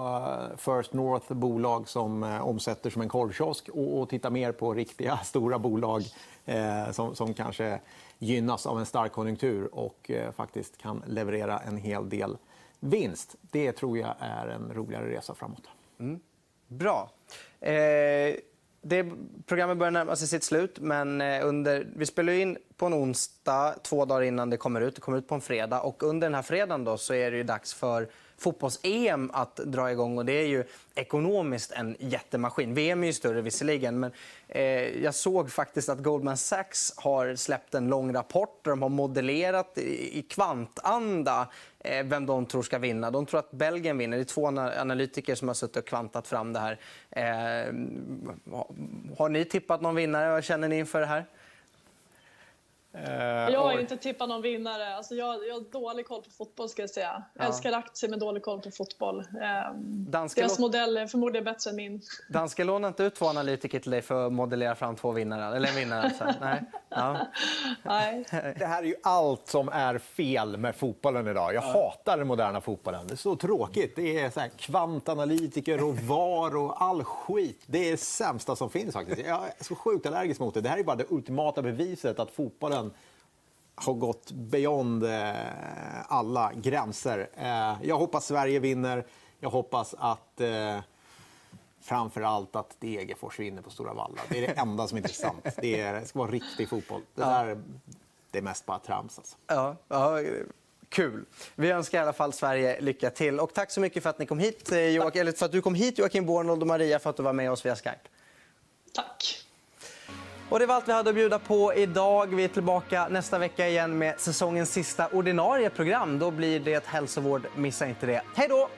eh, 0.53 0.57
First 0.57 0.93
North, 0.93 1.33
bolag 1.33 1.89
som 1.89 2.23
eh, 2.23 2.47
omsätter 2.47 2.91
som 2.91 3.03
en 3.03 3.09
korvkiosk 3.09 3.69
och, 3.69 4.01
och 4.01 4.09
titta 4.09 4.31
mer 4.31 4.53
på 4.53 4.75
riktiga 4.75 5.17
stora 5.25 5.59
bolag 5.59 6.03
eh, 6.45 6.91
som, 6.91 7.15
som 7.15 7.35
kanske 7.35 7.81
gynnas 8.19 8.67
av 8.67 8.79
en 8.79 8.87
stark 8.87 9.13
konjunktur 9.13 9.75
och 9.75 10.11
eh, 10.11 10.33
faktiskt 10.33 10.79
kan 10.79 11.03
leverera 11.07 11.59
en 11.59 11.77
hel 11.77 12.09
del 12.09 12.37
vinst. 12.81 13.37
Det 13.41 13.73
tror 13.73 13.99
jag 13.99 14.15
är 14.19 14.47
en 14.47 14.73
roligare 14.75 15.11
resa 15.11 15.35
framåt. 15.35 15.69
Mm. 15.99 16.21
Bra. 16.67 17.11
Eh, 17.61 18.35
det, 18.83 19.07
programmet 19.47 19.77
börjar 19.79 19.91
närma 19.91 20.17
sig 20.17 20.29
sitt 20.29 20.45
slut. 20.45 20.79
men 20.81 21.21
eh, 21.21 21.47
under, 21.47 21.87
Vi 21.97 22.07
spelar 22.07 22.33
in 22.33 22.59
på 22.77 22.87
en 22.87 22.95
onsdag, 22.95 23.75
två 23.83 24.05
dagar 24.05 24.23
innan 24.23 24.51
det 24.51 24.57
kommer 24.57 24.81
ut. 24.81 24.95
Det 24.95 25.01
kommer 25.01 25.19
ut 25.19 25.29
på 25.29 25.35
en 25.35 25.41
fredag. 25.41 25.81
Och 25.81 26.03
under 26.03 26.27
den 26.27 26.35
här 26.35 26.43
fredagen 26.43 26.85
då, 26.85 26.97
så 26.97 27.15
är 27.15 27.31
det 27.31 27.43
dags 27.43 27.75
för 27.75 28.09
fotbolls-EM 28.41 29.31
att 29.35 29.57
dra 29.57 29.91
igång. 29.91 30.19
Och 30.19 30.25
det 30.25 30.33
är 30.33 30.47
ju 30.47 30.65
ekonomiskt 30.95 31.73
en 31.73 31.97
jättemaskin. 31.99 32.75
VM 32.75 33.03
är 33.03 33.07
ju 33.07 33.13
större 33.13 33.41
visserligen, 33.41 34.01
men 34.01 34.13
eh, 34.49 34.63
jag 35.03 35.15
såg 35.15 35.51
faktiskt 35.51 35.89
att 35.89 36.03
Goldman 36.03 36.37
Sachs 36.37 36.95
har 36.97 37.35
släppt 37.35 37.75
en 37.75 37.89
lång 37.89 38.15
rapport 38.15 38.65
där 38.65 38.71
de 38.71 38.83
har 38.83 38.89
modellerat 38.89 39.79
i, 39.79 40.19
i 40.19 40.23
kvantanda 40.23 41.49
eh, 41.79 42.05
vem 42.05 42.27
de 42.27 42.47
tror 42.47 42.63
ska 42.63 42.79
vinna. 42.79 43.11
De 43.11 43.27
tror 43.27 43.41
att 43.41 43.51
Belgien 43.51 43.99
vinner. 43.99 44.17
Det 44.17 44.23
är 44.23 44.25
två 44.25 44.47
analytiker 44.47 45.35
som 45.35 45.49
har 45.49 45.55
suttit 45.55 45.77
och 45.77 45.87
kvantat 45.87 46.29
fram 46.29 46.53
det 46.53 46.61
här. 46.61 46.79
Eh, 47.11 47.75
har 49.19 49.29
ni 49.29 49.45
tippat 49.45 49.81
någon 49.81 49.95
vinnare? 49.95 50.31
Vad 50.31 50.45
känner 50.45 50.69
ni 50.69 50.79
inför 50.79 51.01
det 51.01 51.07
här? 51.07 51.27
Uh, 52.95 53.53
jag 53.53 53.61
har 53.61 53.79
inte 53.79 53.97
tippat 53.97 54.29
någon 54.29 54.43
vinnare. 54.43 54.97
Alltså 54.97 55.15
jag, 55.15 55.47
jag 55.49 55.55
har 55.55 55.61
dålig 55.73 56.07
koll 56.07 56.23
på 56.23 56.31
fotboll. 56.31 56.69
ska 56.69 56.83
Jag 56.83 56.91
säga. 56.91 57.23
Jag 57.35 57.45
ja. 57.45 57.49
älskar 57.49 57.73
aktier, 57.73 58.11
men 58.11 58.19
dålig 58.19 58.43
koll 58.43 58.61
på 58.61 58.71
fotboll. 58.71 59.19
Uh, 59.21 60.27
deras 60.37 60.59
modell 60.59 60.97
är 60.97 61.07
förmodligen 61.07 61.45
bättre 61.45 61.71
än 61.71 61.77
min. 61.77 62.01
Danska 62.29 62.65
lånar 62.65 62.89
inte 62.89 63.03
ut 63.03 63.15
två 63.15 63.27
analytiker 63.27 63.81
till 63.81 63.91
dig 63.91 64.03
för 64.03 64.27
att 64.27 64.33
modellera 64.33 64.75
fram 64.75 64.97
två 64.97 65.13
vinnare? 65.13 65.57
Eller 65.57 65.69
en 65.69 65.75
vinnare 65.75 66.03
alltså. 66.03 66.25
Nej. 66.41 66.63
Ja. 66.89 67.27
Nej. 67.83 68.25
Det 68.59 68.67
här 68.67 68.83
är 68.83 68.87
ju 68.87 68.95
allt 69.03 69.49
som 69.49 69.69
är 69.69 69.99
fel 69.99 70.57
med 70.57 70.77
fotbollen 70.77 71.29
idag. 71.29 71.55
Jag 71.55 71.65
ja. 71.65 71.73
hatar 71.73 72.19
den 72.19 72.27
moderna 72.27 72.61
fotbollen. 72.61 73.07
Det 73.07 73.15
är 73.15 73.17
så 73.17 73.37
tråkigt. 73.37 73.97
Det 73.97 74.21
är 74.21 74.31
så 74.31 74.41
här 74.41 74.49
kvantanalytiker 74.49 75.85
och 75.85 75.97
VAR 75.97 76.57
och 76.57 76.83
all 76.83 77.05
skit. 77.05 77.63
Det 77.67 77.87
är 77.87 77.91
det 77.91 77.97
sämsta 77.97 78.57
som 78.57 78.71
finns 78.71 78.95
faktiskt. 78.95 79.19
Jag 79.27 79.45
är 79.59 79.65
så 79.65 79.75
sjukt 79.75 80.07
allergisk 80.07 80.41
mot 80.41 80.55
det. 80.55 80.61
Det 80.61 80.69
här 80.69 80.79
är 80.79 80.85
bara 80.85 80.97
det 80.97 81.11
ultimata 81.11 81.63
beviset 81.63 82.19
att 82.19 82.31
fotbollen 82.31 82.80
världen 82.81 82.95
har 83.75 83.95
gått 83.95 84.31
beyond 84.31 85.05
eh, 85.05 85.33
alla 86.09 86.53
gränser. 86.55 87.29
Eh, 87.37 87.77
jag 87.83 87.99
hoppas 87.99 88.27
Sverige 88.27 88.59
vinner. 88.59 89.07
Jag 89.41 89.51
hoppas 89.51 89.95
att 89.99 90.41
eh, 90.41 90.79
framför 91.81 92.23
allt 92.23 92.57
att 92.57 92.77
Degerfors 92.81 93.39
vinner 93.39 93.63
på 93.63 93.71
Stora 93.71 93.95
Valla. 93.95 94.21
Det 94.29 94.39
är 94.39 94.43
det 94.43 94.61
enda 94.61 94.89
som 94.89 94.97
är 94.97 95.01
intressant. 95.01 95.47
Det, 95.57 95.81
är, 95.81 96.01
det 96.01 96.07
ska 96.07 96.19
vara 96.19 96.31
riktig 96.31 96.69
fotboll. 96.69 97.01
Det, 97.15 97.23
där, 97.23 97.63
det 98.31 98.39
är 98.39 98.43
mest 98.43 98.67
bara 98.67 98.79
trams. 98.79 99.19
Alltså. 99.19 99.37
Ja, 99.47 99.77
ja, 99.89 100.21
kul. 100.89 101.25
Vi 101.55 101.71
önskar 101.71 101.99
i 101.99 102.03
alla 102.03 102.13
fall 102.13 102.33
Sverige 102.33 102.81
lycka 102.81 103.11
till. 103.11 103.41
Och 103.41 103.55
tack 103.55 103.71
så 103.71 103.81
mycket 103.81 104.03
för 104.03 104.11
att 104.11 104.19
ni 104.19 104.27
kom 104.27 104.39
hit, 104.39 104.73
Joakim, 104.73 105.21
eller 105.21 105.33
för 105.33 105.47
att 105.47 105.53
du 105.53 105.63
kom 105.63 105.75
hit, 105.75 105.99
Joakim 105.99 106.27
Bornold 106.27 106.63
och 106.63 106.67
Maria, 106.67 106.99
för 106.99 107.11
att 107.11 107.17
du 107.17 107.23
var 107.23 107.33
med 107.33 107.51
oss 107.51 107.67
via 107.67 107.77
Skype. 107.77 108.09
Tack. 108.93 109.50
Och 110.51 110.59
det 110.59 110.67
var 110.67 110.75
allt 110.75 110.89
vi 110.89 110.93
hade 110.93 111.11
att 111.11 111.17
bjuda 111.17 111.39
på 111.39 111.75
idag. 111.75 112.35
Vi 112.35 112.45
är 112.45 112.49
tillbaka 112.49 113.09
nästa 113.09 113.39
vecka 113.39 113.69
igen 113.69 113.99
med 113.99 114.21
säsongens 114.21 114.73
sista 114.73 115.09
ordinarie 115.09 115.71
program. 115.71 116.19
Då 116.19 116.31
blir 116.31 116.61
det 116.61 116.87
hälsovård. 116.87 117.47
Missa 117.57 117.89
inte 117.89 118.07
det. 118.07 118.23
Hej 118.35 118.49
då! 118.49 118.69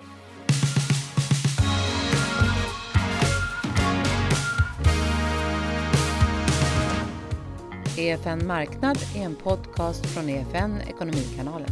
EFN 7.99 8.47
Marknad 8.47 8.99
är 9.17 9.25
en 9.25 9.35
podcast 9.35 10.07
från 10.07 10.29
EFN 10.29 10.81
Ekonomikanalen. 10.89 11.71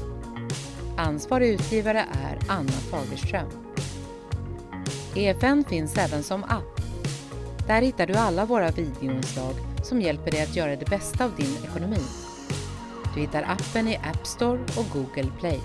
Ansvarig 0.97 1.49
utgivare 1.49 1.99
är 1.99 2.39
Anna 2.49 2.73
Fagerström. 2.73 3.49
EFN 5.17 5.65
finns 5.69 5.99
även 5.99 6.23
som 6.23 6.45
app. 6.45 6.81
Där 7.67 7.83
hittar 7.83 8.07
du 8.07 8.15
alla 8.15 8.45
våra 8.45 8.71
videoinslag 8.71 9.70
som 9.91 10.01
hjälper 10.01 10.31
dig 10.31 10.43
att 10.43 10.57
göra 10.57 10.77
det 10.77 10.91
bästa 10.91 11.25
av 11.25 11.31
din 11.37 11.57
ekonomi. 11.65 12.01
Du 13.15 13.21
hittar 13.21 13.43
appen 13.43 13.89
i 13.89 13.97
App 13.97 14.27
Store 14.27 14.61
och 14.77 14.87
Google 14.93 15.31
Play. 15.41 15.61